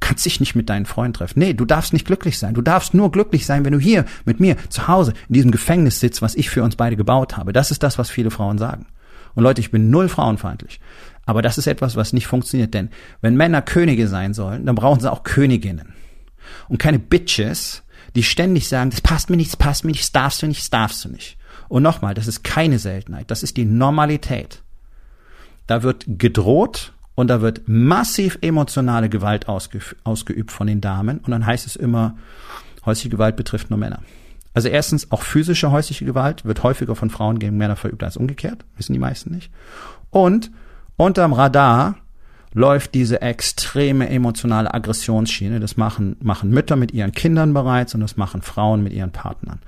Du 0.00 0.08
kannst 0.08 0.24
dich 0.24 0.40
nicht 0.40 0.54
mit 0.54 0.70
deinen 0.70 0.86
Freunden 0.86 1.12
treffen. 1.12 1.38
Nee, 1.38 1.52
du 1.52 1.66
darfst 1.66 1.92
nicht 1.92 2.06
glücklich 2.06 2.38
sein. 2.38 2.54
Du 2.54 2.62
darfst 2.62 2.94
nur 2.94 3.12
glücklich 3.12 3.44
sein, 3.44 3.66
wenn 3.66 3.72
du 3.72 3.78
hier 3.78 4.06
mit 4.24 4.40
mir 4.40 4.56
zu 4.70 4.88
Hause 4.88 5.12
in 5.28 5.34
diesem 5.34 5.50
Gefängnis 5.50 6.00
sitzt, 6.00 6.22
was 6.22 6.34
ich 6.34 6.48
für 6.48 6.62
uns 6.62 6.76
beide 6.76 6.96
gebaut 6.96 7.36
habe. 7.36 7.52
Das 7.52 7.70
ist 7.70 7.82
das, 7.82 7.98
was 7.98 8.08
viele 8.08 8.30
Frauen 8.30 8.56
sagen. 8.56 8.86
Und 9.36 9.44
Leute, 9.44 9.60
ich 9.60 9.70
bin 9.70 9.90
null 9.90 10.08
frauenfeindlich. 10.08 10.80
Aber 11.26 11.42
das 11.42 11.58
ist 11.58 11.68
etwas, 11.68 11.94
was 11.94 12.12
nicht 12.12 12.26
funktioniert, 12.26 12.74
denn 12.74 12.90
wenn 13.20 13.36
Männer 13.36 13.62
Könige 13.62 14.08
sein 14.08 14.34
sollen, 14.34 14.66
dann 14.66 14.74
brauchen 14.74 15.00
sie 15.00 15.10
auch 15.10 15.22
Königinnen. 15.22 15.92
Und 16.68 16.78
keine 16.78 16.98
Bitches, 16.98 17.82
die 18.14 18.22
ständig 18.22 18.68
sagen, 18.68 18.90
das 18.90 19.00
passt 19.00 19.30
mir 19.30 19.36
nicht, 19.36 19.50
das 19.50 19.56
passt 19.56 19.84
mir 19.84 19.90
nicht, 19.90 20.02
das 20.02 20.12
darfst 20.12 20.42
du 20.42 20.46
nicht, 20.46 20.60
das 20.60 20.70
darfst 20.70 21.04
du 21.04 21.08
nicht. 21.10 21.36
Und 21.68 21.82
nochmal, 21.82 22.14
das 22.14 22.26
ist 22.26 22.44
keine 22.44 22.78
Seltenheit, 22.78 23.30
das 23.30 23.42
ist 23.42 23.56
die 23.56 23.64
Normalität. 23.64 24.62
Da 25.66 25.82
wird 25.82 26.04
gedroht 26.06 26.92
und 27.16 27.28
da 27.28 27.40
wird 27.40 27.62
massiv 27.66 28.38
emotionale 28.40 29.08
Gewalt 29.08 29.48
ausge 29.48 29.80
ausgeübt 30.04 30.52
von 30.52 30.68
den 30.68 30.80
Damen 30.80 31.18
und 31.18 31.30
dann 31.32 31.44
heißt 31.44 31.66
es 31.66 31.74
immer, 31.74 32.16
häusliche 32.84 33.10
Gewalt 33.10 33.36
betrifft 33.36 33.68
nur 33.68 33.78
Männer. 33.80 34.00
Also 34.56 34.68
erstens, 34.68 35.12
auch 35.12 35.20
physische 35.20 35.70
häusliche 35.70 36.06
Gewalt 36.06 36.46
wird 36.46 36.62
häufiger 36.62 36.96
von 36.96 37.10
Frauen 37.10 37.38
gegen 37.38 37.58
Männer 37.58 37.76
verübt 37.76 38.02
als 38.02 38.16
umgekehrt, 38.16 38.64
wissen 38.78 38.94
die 38.94 38.98
meisten 38.98 39.34
nicht. 39.34 39.52
Und 40.08 40.50
unterm 40.96 41.34
Radar 41.34 41.96
läuft 42.54 42.94
diese 42.94 43.20
extreme 43.20 44.08
emotionale 44.08 44.72
Aggressionsschiene. 44.72 45.60
Das 45.60 45.76
machen, 45.76 46.16
machen 46.22 46.48
Mütter 46.48 46.76
mit 46.76 46.92
ihren 46.92 47.12
Kindern 47.12 47.52
bereits 47.52 47.94
und 47.94 48.00
das 48.00 48.16
machen 48.16 48.40
Frauen 48.40 48.82
mit 48.82 48.94
ihren 48.94 49.12
Partnern. 49.12 49.60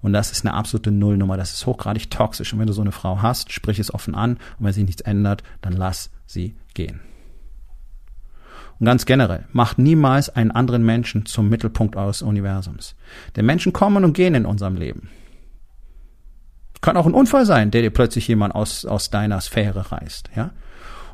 Und 0.00 0.12
das 0.12 0.30
ist 0.30 0.46
eine 0.46 0.54
absolute 0.54 0.92
Nullnummer. 0.92 1.36
Das 1.36 1.52
ist 1.52 1.66
hochgradig 1.66 2.08
toxisch. 2.08 2.52
Und 2.52 2.60
wenn 2.60 2.68
du 2.68 2.72
so 2.72 2.82
eine 2.82 2.92
Frau 2.92 3.20
hast, 3.20 3.52
sprich 3.52 3.80
es 3.80 3.92
offen 3.92 4.14
an. 4.14 4.34
Und 4.60 4.66
wenn 4.66 4.72
sich 4.72 4.86
nichts 4.86 5.02
ändert, 5.02 5.42
dann 5.60 5.72
lass 5.72 6.08
sie 6.24 6.54
gehen. 6.72 7.00
Und 8.78 8.86
ganz 8.86 9.06
generell, 9.06 9.44
macht 9.52 9.78
niemals 9.78 10.28
einen 10.28 10.50
anderen 10.50 10.84
Menschen 10.84 11.26
zum 11.26 11.48
Mittelpunkt 11.48 11.96
eures 11.96 12.22
Universums. 12.22 12.94
Denn 13.34 13.46
Menschen 13.46 13.72
kommen 13.72 14.04
und 14.04 14.12
gehen 14.12 14.34
in 14.34 14.46
unserem 14.46 14.76
Leben. 14.76 15.08
Kann 16.82 16.96
auch 16.96 17.06
ein 17.06 17.14
Unfall 17.14 17.46
sein, 17.46 17.70
der 17.70 17.82
dir 17.82 17.90
plötzlich 17.90 18.28
jemand 18.28 18.54
aus, 18.54 18.84
aus 18.84 19.10
deiner 19.10 19.40
Sphäre 19.40 19.90
reißt, 19.90 20.30
ja. 20.36 20.50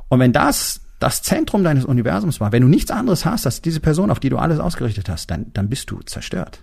Und 0.09 0.21
wenn 0.21 0.33
das 0.33 0.81
das 0.99 1.23
Zentrum 1.23 1.65
deines 1.65 1.85
Universums 1.85 2.41
war, 2.41 2.53
wenn 2.53 2.63
du 2.63 2.69
nichts 2.69 2.91
anderes 2.91 3.25
hast 3.25 3.45
als 3.45 3.61
diese 3.61 3.81
Person, 3.81 4.11
auf 4.11 4.21
die 4.21 4.29
du 4.29 4.39
alles 4.39 4.61
ausgerichtet 4.61 5.09
hast, 5.09 5.31
dann, 5.31 5.47
dann 5.53 5.69
bist 5.69 5.91
du 5.91 6.01
zerstört. 6.01 6.63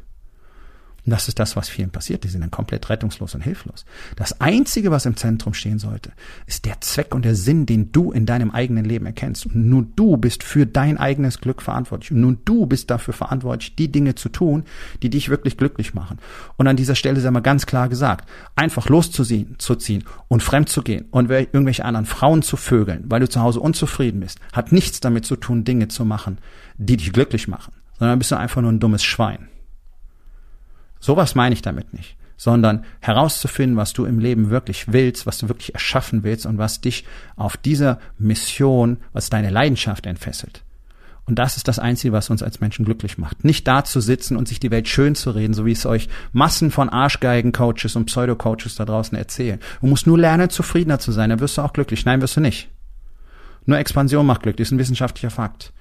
Und 1.05 1.11
das 1.11 1.27
ist 1.27 1.39
das, 1.39 1.55
was 1.55 1.69
vielen 1.69 1.89
passiert. 1.89 2.23
Die 2.23 2.27
sind 2.27 2.41
dann 2.41 2.51
komplett 2.51 2.89
rettungslos 2.89 3.35
und 3.35 3.41
hilflos. 3.41 3.85
Das 4.15 4.41
Einzige, 4.41 4.91
was 4.91 5.05
im 5.05 5.15
Zentrum 5.15 5.53
stehen 5.53 5.79
sollte, 5.79 6.11
ist 6.45 6.65
der 6.65 6.81
Zweck 6.81 7.15
und 7.15 7.25
der 7.25 7.35
Sinn, 7.35 7.65
den 7.65 7.91
du 7.91 8.11
in 8.11 8.25
deinem 8.25 8.51
eigenen 8.51 8.85
Leben 8.85 9.05
erkennst. 9.05 9.45
Und 9.45 9.55
nur 9.55 9.85
du 9.95 10.17
bist 10.17 10.43
für 10.43 10.65
dein 10.65 10.97
eigenes 10.97 11.39
Glück 11.41 11.61
verantwortlich. 11.61 12.11
Und 12.11 12.21
nur 12.21 12.37
du 12.45 12.65
bist 12.65 12.89
dafür 12.89 13.13
verantwortlich, 13.13 13.75
die 13.75 13.91
Dinge 13.91 14.15
zu 14.15 14.29
tun, 14.29 14.63
die 15.01 15.09
dich 15.09 15.29
wirklich 15.29 15.57
glücklich 15.57 15.93
machen. 15.93 16.19
Und 16.57 16.67
an 16.67 16.75
dieser 16.75 16.95
Stelle 16.95 17.19
sei 17.19 17.31
mal 17.31 17.39
ganz 17.41 17.65
klar 17.65 17.89
gesagt, 17.89 18.29
einfach 18.55 18.89
loszuziehen 18.89 19.55
zu 19.57 19.75
ziehen 19.75 20.03
und 20.27 20.43
fremd 20.43 20.69
zu 20.69 20.81
gehen 20.81 21.05
und 21.11 21.29
irgendwelche 21.29 21.85
anderen 21.85 22.05
Frauen 22.05 22.41
zu 22.41 22.57
vögeln, 22.57 23.05
weil 23.07 23.19
du 23.19 23.29
zu 23.29 23.41
Hause 23.41 23.59
unzufrieden 23.59 24.21
bist, 24.21 24.39
hat 24.53 24.71
nichts 24.71 24.99
damit 24.99 25.25
zu 25.25 25.35
tun, 25.35 25.63
Dinge 25.63 25.87
zu 25.87 26.05
machen, 26.05 26.39
die 26.77 26.97
dich 26.97 27.13
glücklich 27.13 27.47
machen. 27.47 27.73
Sondern 27.97 28.19
bist 28.19 28.31
du 28.31 28.37
einfach 28.37 28.61
nur 28.61 28.71
ein 28.71 28.79
dummes 28.79 29.03
Schwein. 29.03 29.49
Sowas 30.99 31.35
meine 31.35 31.53
ich 31.53 31.61
damit 31.61 31.93
nicht, 31.93 32.17
sondern 32.37 32.83
herauszufinden, 32.99 33.77
was 33.77 33.93
du 33.93 34.05
im 34.05 34.19
Leben 34.19 34.49
wirklich 34.49 34.91
willst, 34.91 35.25
was 35.25 35.37
du 35.37 35.47
wirklich 35.47 35.73
erschaffen 35.73 36.23
willst 36.23 36.45
und 36.45 36.57
was 36.57 36.81
dich 36.81 37.05
auf 37.35 37.57
dieser 37.57 37.99
Mission, 38.17 38.97
was 39.13 39.29
deine 39.29 39.49
Leidenschaft 39.49 40.05
entfesselt. 40.05 40.63
Und 41.25 41.37
das 41.37 41.57
ist 41.57 41.67
das 41.67 41.77
Einzige, 41.77 42.11
was 42.11 42.31
uns 42.31 42.41
als 42.41 42.59
Menschen 42.59 42.85
glücklich 42.85 43.19
macht. 43.19 43.43
Nicht 43.43 43.67
da 43.67 43.83
zu 43.83 44.01
sitzen 44.01 44.35
und 44.35 44.47
sich 44.47 44.59
die 44.59 44.71
Welt 44.71 44.87
schön 44.87 45.13
zu 45.13 45.29
reden, 45.29 45.53
so 45.53 45.63
wie 45.65 45.73
es 45.73 45.85
euch 45.85 46.09
Massen 46.31 46.71
von 46.71 46.89
Arschgeigen-Coaches 46.89 47.95
und 47.95 48.05
Pseudo-Coaches 48.05 48.75
da 48.75 48.85
draußen 48.85 49.15
erzählen. 49.15 49.59
Du 49.79 49.87
musst 49.87 50.07
nur 50.07 50.17
lernen, 50.17 50.49
zufriedener 50.49 50.97
zu 50.97 51.11
sein, 51.11 51.29
dann 51.29 51.39
wirst 51.39 51.57
du 51.57 51.61
auch 51.61 51.73
glücklich. 51.73 52.03
Nein, 52.03 52.21
wirst 52.21 52.35
du 52.35 52.41
nicht. 52.41 52.69
Nur 53.65 53.77
Expansion 53.77 54.25
macht 54.25 54.41
glücklich, 54.41 54.67
ist 54.67 54.71
ein 54.71 54.79
wissenschaftlicher 54.79 55.29
Fakt. 55.29 55.71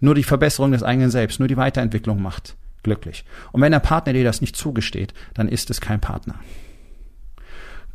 Nur 0.00 0.16
die 0.16 0.24
Verbesserung 0.24 0.72
des 0.72 0.82
eigenen 0.82 1.10
Selbst, 1.12 1.38
nur 1.38 1.46
die 1.46 1.56
Weiterentwicklung 1.56 2.20
macht 2.20 2.56
glücklich. 2.86 3.24
Und 3.52 3.60
wenn 3.60 3.72
der 3.72 3.80
Partner 3.80 4.12
dir 4.12 4.24
das 4.24 4.40
nicht 4.40 4.56
zugesteht, 4.56 5.12
dann 5.34 5.48
ist 5.48 5.70
es 5.70 5.80
kein 5.80 6.00
Partner. 6.00 6.36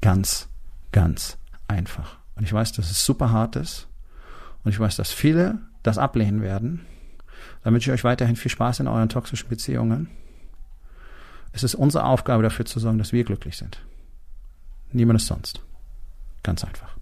Ganz, 0.02 0.50
ganz 0.92 1.38
einfach. 1.68 2.18
Und 2.36 2.44
ich 2.44 2.52
weiß, 2.52 2.74
dass 2.74 2.92
es 2.92 3.06
super 3.06 3.32
hart 3.32 3.56
ist. 3.56 3.88
Und 4.64 4.72
ich 4.72 4.80
weiß, 4.80 4.98
dass 4.98 5.12
viele 5.12 5.60
das 5.82 5.98
ablehnen 5.98 6.42
werden. 6.42 6.86
Dann 7.64 7.74
wünsche 7.74 7.90
ich 7.90 7.94
euch 7.94 8.04
weiterhin 8.04 8.36
viel 8.36 8.52
Spaß 8.52 8.82
in 8.82 8.88
euren 8.88 9.10
toxischen 9.10 9.48
Beziehungen. 9.48 10.10
Es 11.54 11.64
ist 11.64 11.76
unsere 11.76 12.06
Aufgabe 12.06 12.44
dafür 12.44 12.66
zu 12.66 12.80
sorgen, 12.80 12.98
dass 12.98 13.14
wir 13.14 13.24
glücklich 13.24 13.58
sind. 13.58 13.82
Niemand 14.92 15.22
ist 15.22 15.28
sonst. 15.28 15.62
Ganz 16.44 16.66
einfach. 16.66 16.98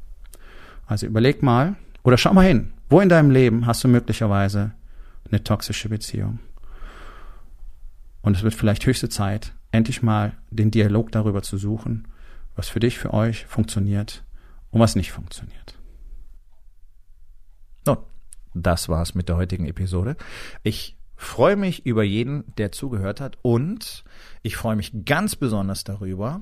Also 0.86 1.08
überleg 1.08 1.41
mal 1.41 1.75
oder 2.04 2.17
schau 2.17 2.34
mal 2.34 2.45
hin, 2.45 2.71
wo 2.89 3.02
in 3.02 3.10
deinem 3.10 3.32
Leben 3.32 3.65
hast 3.65 3.84
du 3.84 3.88
möglicherweise 3.88 4.71
eine 5.30 5.43
toxische 5.43 5.89
Beziehung? 5.89 6.39
Und 8.21 8.36
es 8.36 8.43
wird 8.43 8.53
vielleicht 8.53 8.86
höchste 8.86 9.10
Zeit, 9.10 9.53
endlich 9.71 10.01
mal 10.01 10.34
den 10.49 10.71
Dialog 10.71 11.12
darüber 11.12 11.41
zu 11.41 11.58
suchen, 11.58 12.08
was 12.55 12.69
für 12.69 12.79
dich, 12.79 12.97
für 12.97 13.13
euch 13.13 13.45
funktioniert 13.45 14.23
und 14.71 14.79
was 14.79 14.95
nicht 14.95 15.12
funktioniert. 15.12 15.77
Nun, 17.86 17.97
das 18.53 18.89
war's 18.89 19.15
mit 19.15 19.29
der 19.29 19.38
heutigen 19.38 19.65
Episode. 19.65 20.17
Ich 20.63 20.97
freue 21.15 21.55
mich 21.55 21.86
über 21.86 22.03
jeden, 22.03 22.43
der 22.58 22.71
zugehört 22.71 23.21
hat 23.21 23.38
und 23.41 24.03
ich 24.41 24.55
freue 24.55 24.75
mich 24.75 25.05
ganz 25.05 25.36
besonders 25.36 25.84
darüber, 25.84 26.41